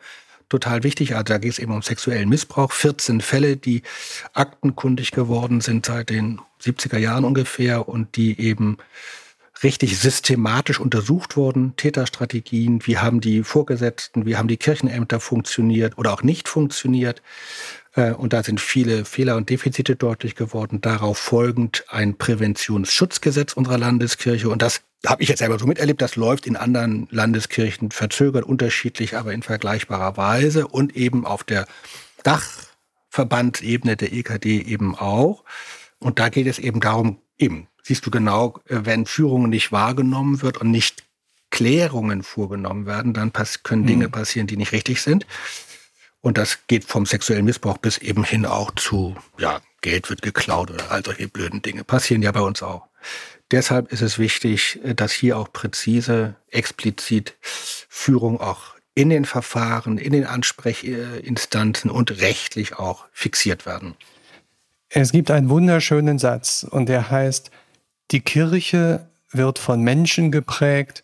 total 0.50 0.84
wichtig. 0.84 1.16
Also 1.16 1.24
da 1.24 1.38
geht 1.40 1.54
es 1.54 1.60
eben 1.60 1.74
um 1.74 1.82
sexuellen 1.82 2.30
Missbrauch. 2.30 2.72
14 2.72 3.22
Fälle, 3.22 3.58
die 3.58 3.82
aktenkundig 4.34 5.12
geworden 5.12 5.62
sind 5.62 5.86
seit 5.86 6.10
den 6.10 6.40
70er 6.62 6.98
Jahren 6.98 7.26
ungefähr 7.26 7.88
und 7.90 8.16
die 8.16 8.40
eben 8.40 8.78
richtig 9.64 9.98
systematisch 9.98 10.80
untersucht 10.80 11.38
wurden. 11.38 11.76
Täterstrategien, 11.76 12.86
wie 12.86 12.98
haben 12.98 13.22
die 13.22 13.44
Vorgesetzten, 13.44 14.26
wie 14.26 14.36
haben 14.38 14.48
die 14.48 14.58
Kirchenämter 14.58 15.20
funktioniert 15.20 15.98
oder 15.98 16.14
auch 16.14 16.24
nicht 16.24 16.48
funktioniert. 16.48 17.22
Äh, 17.96 18.12
und 18.12 18.34
da 18.34 18.44
sind 18.44 18.60
viele 18.60 19.06
Fehler 19.06 19.36
und 19.36 19.50
Defizite 19.50 19.96
deutlich 19.96 20.36
geworden. 20.36 20.82
Darauf 20.82 21.18
folgend 21.18 21.86
ein 21.90 22.18
Präventionsschutzgesetz 22.18 23.54
unserer 23.54 23.78
Landeskirche. 23.78 24.50
Und 24.50 24.62
das 24.62 24.82
habe 25.06 25.22
ich 25.24 25.30
jetzt 25.30 25.40
selber 25.40 25.60
so 25.60 25.66
miterlebt. 25.66 26.02
Das 26.02 26.16
läuft 26.16 26.48
in 26.48 26.56
anderen 26.56 27.08
Landeskirchen 27.12 27.92
verzögert, 27.92 28.46
unterschiedlich, 28.46 29.18
aber 29.18 29.34
in 29.34 29.44
vergleichbarer 29.44 30.18
Weise 30.18 30.68
und 30.68 30.96
eben 30.96 31.26
auf 31.26 31.44
der 31.44 31.68
Dachverbandsebene 32.24 33.98
der 33.98 34.14
EKD 34.14 34.62
eben 34.62 34.96
auch. 34.96 35.44
Und 36.00 36.20
da 36.20 36.30
geht 36.30 36.48
es 36.48 36.60
eben 36.60 36.80
darum, 36.80 37.20
eben, 37.38 37.68
siehst 37.82 38.06
du 38.06 38.12
genau, 38.12 38.60
äh, 38.68 38.80
wenn 38.84 39.06
Führung 39.06 39.50
nicht 39.50 39.72
wahrgenommen 39.72 40.42
wird 40.42 40.58
und 40.58 40.72
nicht 40.72 41.04
Klärungen 41.50 42.24
vorgenommen 42.24 42.88
werden, 42.88 43.14
dann 43.14 43.32
können 43.62 43.86
Dinge 43.86 44.08
mhm. 44.08 44.12
passieren, 44.12 44.48
die 44.48 44.58
nicht 44.58 44.72
richtig 44.72 45.04
sind. 45.04 45.28
Und 46.24 46.38
das 46.38 46.60
geht 46.68 46.86
vom 46.86 47.06
sexuellen 47.06 47.44
Missbrauch 47.44 47.78
bis 47.78 47.98
eben 47.98 48.24
hin 48.24 48.46
auch 48.46 48.72
zu, 48.76 49.16
ja, 49.38 49.60
Geld 49.82 50.10
wird 50.10 50.22
geklaut 50.22 50.72
oder 50.72 50.90
all 50.90 51.04
solche 51.04 51.28
blöden 51.28 51.62
Dinge. 51.62 51.84
Passieren 51.84 52.22
ja 52.22 52.32
bei 52.32 52.40
uns 52.40 52.64
auch. 52.64 52.88
Deshalb 53.52 53.92
ist 53.92 54.02
es 54.02 54.18
wichtig, 54.18 54.80
dass 54.96 55.12
hier 55.12 55.38
auch 55.38 55.52
präzise, 55.52 56.36
explizit 56.50 57.36
Führung 57.42 58.40
auch 58.40 58.74
in 58.96 59.10
den 59.10 59.26
Verfahren, 59.26 59.98
in 59.98 60.14
den 60.14 60.26
Ansprechinstanzen 60.26 61.92
und 61.92 62.22
rechtlich 62.22 62.78
auch 62.78 63.06
fixiert 63.12 63.66
werden. 63.66 63.96
Es 64.88 65.12
gibt 65.12 65.30
einen 65.30 65.50
wunderschönen 65.50 66.20
Satz 66.20 66.66
und 66.70 66.88
der 66.88 67.12
heißt, 67.12 67.52
die 68.12 68.22
Kirche 68.22 69.10
wird 69.32 69.60
von 69.60 69.82
Menschen 69.82 70.32
geprägt 70.32 71.04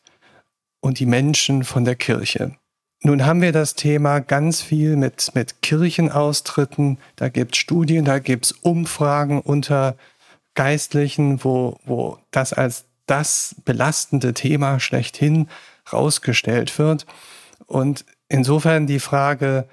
und 0.79 0.99
die 0.99 1.05
Menschen 1.05 1.65
von 1.65 1.84
der 1.84 1.95
Kirche. 1.95 2.55
Nun 3.01 3.25
haben 3.25 3.41
wir 3.41 3.53
das 3.53 3.75
Thema 3.75 4.19
ganz 4.19 4.62
viel 4.62 4.97
mit, 4.97 5.31
mit 5.33 5.62
Kirchenaustritten. 5.62 6.97
Da 7.15 7.29
gibt 7.29 7.55
es 7.55 7.59
Studien, 7.59 8.03
da 8.03 8.19
gibt 8.19 8.45
es 8.47 8.51
Umfragen 8.51 9.39
unter 9.39 9.95
Geistlichen, 10.53 11.43
wo, 11.43 11.79
wo 11.85 12.17
das 12.31 12.51
als 12.51 12.85
das 13.05 13.55
belastende 13.63 14.33
Thema 14.33 14.79
schlechthin 14.79 15.47
rausgestellt 15.91 16.77
wird. 16.77 17.05
Und 17.65 18.05
insofern 18.27 18.85
die 18.85 18.99
Frage, 18.99 19.67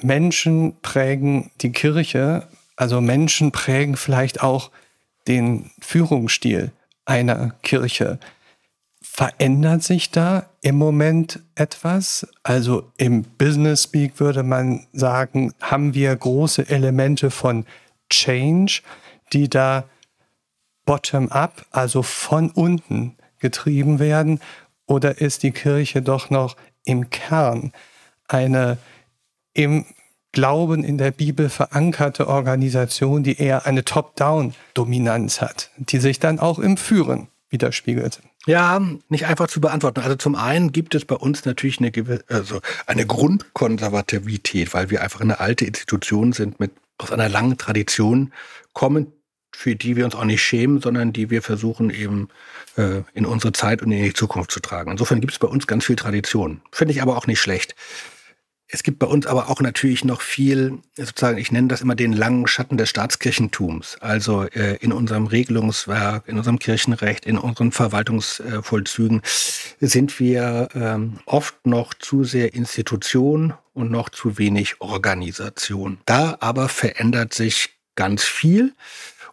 Menschen 0.00 0.80
prägen 0.82 1.50
die 1.60 1.72
Kirche, 1.72 2.46
also 2.76 3.00
Menschen 3.00 3.50
prägen 3.50 3.96
vielleicht 3.96 4.42
auch 4.42 4.70
den 5.26 5.70
Führungsstil 5.80 6.70
einer 7.04 7.54
Kirche. 7.62 8.18
Verändert 9.16 9.82
sich 9.82 10.10
da 10.10 10.44
im 10.60 10.76
Moment 10.76 11.40
etwas? 11.54 12.28
Also 12.42 12.92
im 12.98 13.22
Business 13.22 13.84
Speak 13.84 14.20
würde 14.20 14.42
man 14.42 14.86
sagen, 14.92 15.54
haben 15.62 15.94
wir 15.94 16.14
große 16.14 16.68
Elemente 16.68 17.30
von 17.30 17.64
Change, 18.10 18.82
die 19.32 19.48
da 19.48 19.84
bottom-up, 20.84 21.64
also 21.70 22.02
von 22.02 22.50
unten 22.50 23.16
getrieben 23.38 24.00
werden? 24.00 24.38
Oder 24.84 25.18
ist 25.18 25.44
die 25.44 25.52
Kirche 25.52 26.02
doch 26.02 26.28
noch 26.28 26.54
im 26.84 27.08
Kern 27.08 27.72
eine 28.28 28.76
im 29.54 29.86
Glauben 30.32 30.84
in 30.84 30.98
der 30.98 31.10
Bibel 31.10 31.48
verankerte 31.48 32.28
Organisation, 32.28 33.22
die 33.22 33.38
eher 33.40 33.64
eine 33.64 33.82
Top-Down-Dominanz 33.82 35.40
hat, 35.40 35.70
die 35.78 36.00
sich 36.00 36.20
dann 36.20 36.38
auch 36.38 36.58
im 36.58 36.76
Führen 36.76 37.28
widerspiegelt? 37.48 38.20
Ja, 38.46 38.80
nicht 39.08 39.26
einfach 39.26 39.48
zu 39.48 39.60
beantworten. 39.60 40.00
Also 40.00 40.14
zum 40.14 40.36
einen 40.36 40.70
gibt 40.70 40.94
es 40.94 41.04
bei 41.04 41.16
uns 41.16 41.44
natürlich 41.44 41.80
eine, 41.80 41.92
also 42.28 42.60
eine 42.86 43.04
Grundkonservativität, 43.04 44.72
weil 44.72 44.88
wir 44.90 45.02
einfach 45.02 45.20
eine 45.20 45.40
alte 45.40 45.64
Institution 45.64 46.32
sind 46.32 46.60
mit 46.60 46.70
aus 46.98 47.10
einer 47.10 47.28
langen 47.28 47.58
Tradition 47.58 48.32
kommen, 48.72 49.12
für 49.52 49.74
die 49.74 49.96
wir 49.96 50.04
uns 50.04 50.14
auch 50.14 50.24
nicht 50.24 50.42
schämen, 50.42 50.80
sondern 50.80 51.12
die 51.12 51.28
wir 51.30 51.42
versuchen 51.42 51.90
eben 51.90 52.28
äh, 52.76 53.02
in 53.14 53.26
unsere 53.26 53.52
Zeit 53.52 53.82
und 53.82 53.90
in 53.90 54.04
die 54.04 54.12
Zukunft 54.12 54.52
zu 54.52 54.60
tragen. 54.60 54.92
Insofern 54.92 55.20
gibt 55.20 55.32
es 55.32 55.38
bei 55.38 55.48
uns 55.48 55.66
ganz 55.66 55.84
viel 55.84 55.96
Tradition. 55.96 56.60
Finde 56.70 56.92
ich 56.92 57.02
aber 57.02 57.16
auch 57.16 57.26
nicht 57.26 57.40
schlecht. 57.40 57.74
Es 58.68 58.82
gibt 58.82 58.98
bei 58.98 59.06
uns 59.06 59.26
aber 59.26 59.48
auch 59.48 59.60
natürlich 59.60 60.04
noch 60.04 60.20
viel, 60.20 60.78
sozusagen, 60.96 61.38
ich 61.38 61.52
nenne 61.52 61.68
das 61.68 61.82
immer 61.82 61.94
den 61.94 62.12
langen 62.12 62.48
Schatten 62.48 62.76
des 62.76 62.90
Staatskirchentums. 62.90 63.96
Also 64.00 64.42
äh, 64.42 64.76
in 64.76 64.92
unserem 64.92 65.26
Regelungswerk, 65.26 66.26
in 66.26 66.36
unserem 66.36 66.58
Kirchenrecht, 66.58 67.26
in 67.26 67.38
unseren 67.38 67.70
Verwaltungsvollzügen 67.70 69.22
sind 69.80 70.18
wir 70.18 70.68
ähm, 70.74 71.20
oft 71.26 71.64
noch 71.64 71.94
zu 71.94 72.24
sehr 72.24 72.54
Institution 72.54 73.54
und 73.72 73.92
noch 73.92 74.08
zu 74.08 74.36
wenig 74.36 74.80
Organisation. 74.80 75.98
Da 76.04 76.36
aber 76.40 76.68
verändert 76.68 77.34
sich 77.34 77.70
ganz 77.94 78.24
viel. 78.24 78.74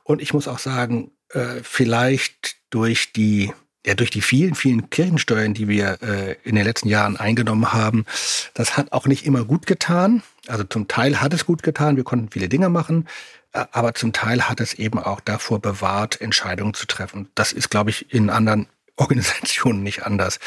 Und 0.03 0.21
ich 0.21 0.34
muss 0.34 0.47
auch 0.47 0.59
sagen, 0.59 1.11
äh, 1.29 1.61
vielleicht 1.63 2.57
durch 2.69 3.13
die 3.13 3.51
ja, 3.86 3.95
durch 3.95 4.09
die 4.09 4.21
vielen, 4.21 4.55
vielen 4.55 4.89
Kirchensteuern, 4.89 5.53
die 5.53 5.67
wir 5.67 6.01
äh, 6.01 6.36
in 6.43 6.55
den 6.55 6.63
letzten 6.63 6.88
Jahren 6.88 7.17
eingenommen 7.17 7.73
haben, 7.73 8.05
das 8.53 8.77
hat 8.77 8.91
auch 8.91 9.07
nicht 9.07 9.25
immer 9.25 9.43
gut 9.43 9.67
getan. 9.67 10.23
Also 10.47 10.63
zum 10.63 10.88
Teil 10.88 11.21
hat 11.21 11.34
es 11.34 11.45
gut 11.45 11.63
getan, 11.63 11.97
wir 11.97 12.03
konnten 12.03 12.29
viele 12.31 12.49
Dinge 12.49 12.69
machen, 12.69 13.07
äh, 13.51 13.65
aber 13.71 13.93
zum 13.93 14.13
Teil 14.13 14.47
hat 14.47 14.61
es 14.61 14.73
eben 14.73 14.99
auch 14.99 15.19
davor 15.19 15.59
bewahrt, 15.59 16.21
Entscheidungen 16.21 16.73
zu 16.73 16.86
treffen. 16.88 17.27
Das 17.36 17.51
ist, 17.51 17.69
glaube 17.69 17.89
ich, 17.89 18.13
in 18.13 18.29
anderen 18.29 18.67
Organisationen 18.95 19.84
nicht 19.84 20.05
anders. 20.05 20.39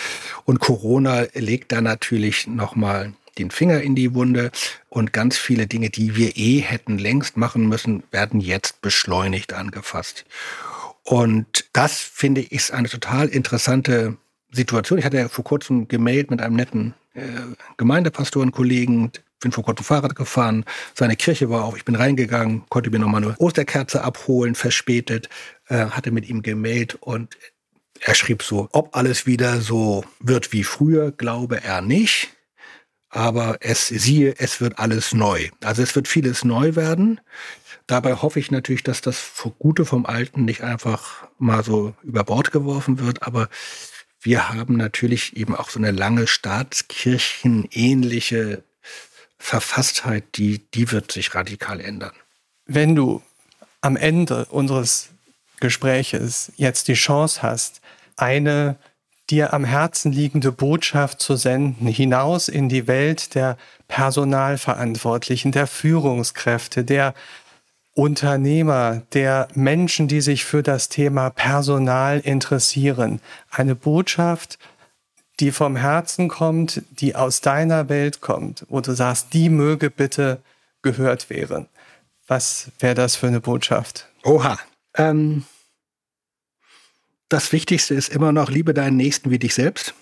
Und 0.45 0.61
Corona 0.61 1.24
legt 1.34 1.72
da 1.72 1.80
natürlich 1.80 2.47
nochmal 2.47 3.12
den 3.39 3.51
Finger 3.51 3.82
in 3.82 3.95
die 3.95 4.14
Wunde 4.14 4.51
und 4.89 5.12
ganz 5.12 5.37
viele 5.37 5.66
Dinge, 5.66 5.91
die 5.91 6.16
wir 6.16 6.37
eh 6.37 6.61
hätten 6.61 6.97
längst 6.97 7.37
machen 7.37 7.68
müssen, 7.68 8.03
werden 8.11 8.41
jetzt 8.41 8.80
beschleunigt 8.80 9.53
angefasst. 9.53 10.24
Und 11.07 11.67
das 11.73 12.01
finde 12.01 12.41
ich 12.41 12.53
ist 12.53 12.73
eine 12.73 12.89
total 12.89 13.29
interessante 13.29 14.17
Situation. 14.51 14.99
Ich 14.99 15.05
hatte 15.05 15.19
ja 15.19 15.29
vor 15.29 15.45
kurzem 15.45 15.87
gemailt 15.87 16.31
mit 16.31 16.43
einem 16.43 16.57
netten 16.57 16.95
äh, 17.15 17.23
Gemeindepastorenkollegen, 17.77 19.13
bin 19.41 19.53
vor 19.53 19.65
kurzem 19.65 19.85
Fahrrad 19.85 20.17
gefahren, 20.17 20.65
seine 20.95 21.15
Kirche 21.15 21.49
war 21.49 21.65
auf, 21.65 21.77
ich 21.77 21.85
bin 21.85 21.95
reingegangen, 21.95 22.65
konnte 22.69 22.91
mir 22.91 22.99
nochmal 22.99 23.23
eine 23.23 23.37
Osterkerze 23.39 24.03
abholen, 24.03 24.57
verspätet, 24.57 25.29
äh, 25.69 25.87
hatte 25.87 26.11
mit 26.11 26.29
ihm 26.29 26.43
gemailt 26.43 26.97
und 26.97 27.37
er 28.01 28.15
schrieb 28.15 28.43
so, 28.43 28.69
ob 28.73 28.97
alles 28.97 29.27
wieder 29.27 29.61
so 29.61 30.05
wird 30.21 30.53
wie 30.53 30.65
früher, 30.65 31.13
glaube 31.13 31.63
er 31.63 31.83
nicht. 31.83 32.36
Aber 33.09 33.59
es 33.61 33.87
siehe, 33.87 34.35
es 34.39 34.61
wird 34.61 34.79
alles 34.79 35.15
neu. 35.15 35.49
Also 35.63 35.83
es 35.83 35.95
wird 35.95 36.09
vieles 36.09 36.45
neu 36.45 36.75
werden. 36.75 37.21
Dabei 37.87 38.15
hoffe 38.15 38.41
ich 38.41 38.51
natürlich, 38.51 38.83
dass 38.83 39.01
das 39.01 39.31
Gute 39.59 39.85
vom 39.85 40.07
Alten 40.07 40.45
nicht 40.45 40.63
einfach 40.63 41.29
mal 41.39 41.63
so 41.63 41.95
über 42.03 42.25
Bord 42.25 42.51
geworfen 42.51 42.99
wird, 42.99 43.23
aber 43.23 43.49
wir 44.21 44.49
haben 44.49 44.77
natürlich 44.77 45.37
eben 45.37 45.55
auch 45.55 45.71
so 45.71 45.79
eine 45.79 45.93
lange 45.93 46.27
staatskirchenähnliche 46.27 48.65
Verfasstheit, 49.39 50.25
die, 50.35 50.67
die 50.75 50.91
wird 50.91 51.13
sich 51.13 51.33
radikal 51.35 51.81
ändern. 51.81 52.11
Wenn 52.65 52.97
du 52.97 53.23
am 53.81 53.97
Ende 53.97 54.47
unseres 54.47 55.11
Gespräches 55.61 56.51
jetzt 56.57 56.89
die 56.89 56.95
Chance 56.95 57.43
hast, 57.43 57.81
eine 58.17 58.77
dir 59.31 59.53
am 59.53 59.64
Herzen 59.64 60.12
liegende 60.12 60.53
Botschaft 60.53 61.20
zu 61.20 61.37
senden, 61.37 61.87
hinaus 61.87 62.49
in 62.49 62.68
die 62.68 62.87
Welt 62.87 63.35
der 63.35 63.57
Personalverantwortlichen, 63.89 65.53
der 65.53 65.66
Führungskräfte, 65.66 66.85
der 66.85 67.14
Unternehmer, 67.95 69.03
der 69.14 69.49
Menschen, 69.55 70.07
die 70.07 70.20
sich 70.20 70.45
für 70.45 70.62
das 70.62 70.89
Thema 70.89 71.31
Personal 71.31 72.20
interessieren. 72.20 73.20
Eine 73.51 73.74
Botschaft, 73.74 74.59
die 75.41 75.51
vom 75.51 75.77
Herzen 75.77 76.29
kommt, 76.29 76.83
die 76.91 77.16
aus 77.16 77.41
deiner 77.41 77.89
Welt 77.89 78.20
kommt, 78.20 78.66
wo 78.68 78.81
du 78.81 78.93
sagst, 78.93 79.33
die 79.33 79.49
möge 79.49 79.91
bitte 79.91 80.41
gehört 80.83 81.31
werden. 81.31 81.68
Was 82.27 82.70
wäre 82.81 82.95
das 82.95 83.16
für 83.16 83.29
eine 83.29 83.41
Botschaft? 83.41 84.09
Oha. 84.24 84.59
Ähm, 84.95 85.45
das 87.29 87.53
Wichtigste 87.53 87.95
ist 87.95 88.09
immer 88.09 88.33
noch, 88.33 88.51
liebe 88.51 88.74
deinen 88.74 88.97
Nächsten 88.97 89.31
wie 89.31 89.39
dich 89.39 89.55
selbst 89.55 89.95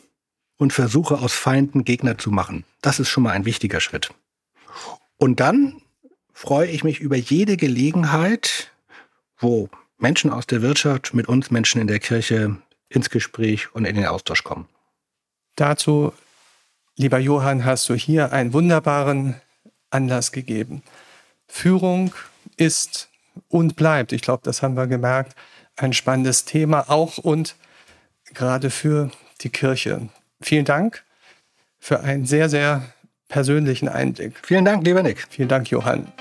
und 0.56 0.72
versuche 0.72 1.18
aus 1.18 1.32
Feinden 1.32 1.84
Gegner 1.84 2.18
zu 2.18 2.30
machen. 2.30 2.64
Das 2.82 3.00
ist 3.00 3.08
schon 3.08 3.22
mal 3.22 3.32
ein 3.32 3.44
wichtiger 3.44 3.80
Schritt. 3.80 4.10
Und 5.16 5.40
dann 5.40 5.80
freue 6.32 6.68
ich 6.68 6.84
mich 6.84 7.00
über 7.00 7.16
jede 7.16 7.56
Gelegenheit, 7.56 8.70
wo 9.38 9.68
Menschen 9.98 10.30
aus 10.30 10.46
der 10.46 10.62
Wirtschaft 10.62 11.14
mit 11.14 11.28
uns 11.28 11.50
Menschen 11.50 11.80
in 11.80 11.86
der 11.86 12.00
Kirche 12.00 12.56
ins 12.88 13.10
Gespräch 13.10 13.74
und 13.74 13.84
in 13.84 13.94
den 13.94 14.06
Austausch 14.06 14.44
kommen. 14.44 14.68
Dazu, 15.56 16.12
lieber 16.96 17.18
Johann, 17.18 17.64
hast 17.64 17.88
du 17.88 17.94
hier 17.94 18.32
einen 18.32 18.52
wunderbaren 18.52 19.40
Anlass 19.90 20.32
gegeben. 20.32 20.82
Führung 21.46 22.14
ist 22.56 23.08
und 23.48 23.76
bleibt, 23.76 24.12
ich 24.12 24.22
glaube, 24.22 24.42
das 24.44 24.62
haben 24.62 24.76
wir 24.76 24.86
gemerkt, 24.86 25.34
ein 25.76 25.92
spannendes 25.92 26.44
Thema, 26.44 26.88
auch 26.88 27.18
und 27.18 27.56
gerade 28.32 28.70
für 28.70 29.10
die 29.40 29.50
Kirche. 29.50 30.08
Vielen 30.40 30.64
Dank 30.64 31.04
für 31.78 32.00
einen 32.00 32.26
sehr, 32.26 32.48
sehr 32.48 32.92
persönlichen 33.28 33.88
Einblick. 33.88 34.34
Vielen 34.42 34.64
Dank, 34.64 34.84
lieber 34.84 35.02
Nick. 35.02 35.26
Vielen 35.30 35.48
Dank, 35.48 35.70
Johann. 35.70 36.12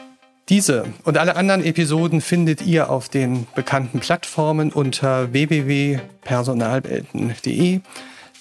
Diese 0.50 0.84
und 1.06 1.18
alle 1.18 1.38
anderen 1.38 1.64
Episoden 1.64 2.20
findet 2.20 2.62
ihr 2.62 2.90
auf 2.90 3.08
den 3.08 3.48
bekannten 3.56 4.02
Plattformen 4.02 4.74
unter 4.74 5.32
www.personalwelten.de. 5.32 7.80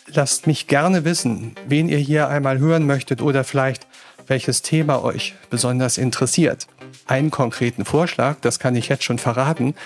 Lasst 0.09 0.49
mich 0.49 0.67
gerne 0.67 1.05
wissen, 1.05 1.55
wen 1.69 1.89
ihr 1.89 1.99
hier 1.99 2.27
einmal 2.29 2.59
hören 2.59 2.87
möchtet 2.87 3.23
oder 3.23 3.45
vielleicht 3.45 3.87
welches 4.27 4.63
Thema 4.63 5.05
euch 5.05 5.35
besonders 5.49 5.97
interessiert. 5.97 6.67
Einen 7.07 7.31
konkreten 7.31 7.85
Vorschlag, 7.85 8.39
das 8.41 8.59
kann 8.59 8.75
ich 8.75 8.89
jetzt 8.89 9.05
schon 9.05 9.19
verraten, 9.19 9.77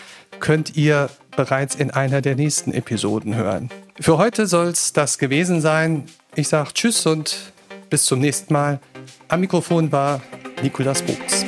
könnt 0.40 0.76
ihr 0.76 1.10
bereits 1.36 1.74
in 1.74 1.90
einer 1.90 2.20
der 2.20 2.34
nächsten 2.34 2.72
Episoden 2.72 3.34
hören. 3.34 3.70
Für 4.00 4.18
heute 4.18 4.46
soll 4.46 4.68
es 4.68 4.92
das 4.92 5.18
gewesen 5.18 5.60
sein. 5.60 6.04
Ich 6.34 6.48
sage 6.48 6.70
Tschüss 6.74 7.06
und 7.06 7.52
bis 7.90 8.04
zum 8.04 8.20
nächsten 8.20 8.52
Mal. 8.52 8.80
Am 9.28 9.40
Mikrofon 9.40 9.92
war 9.92 10.20
Nikolas 10.62 11.02
Buchs. 11.02 11.44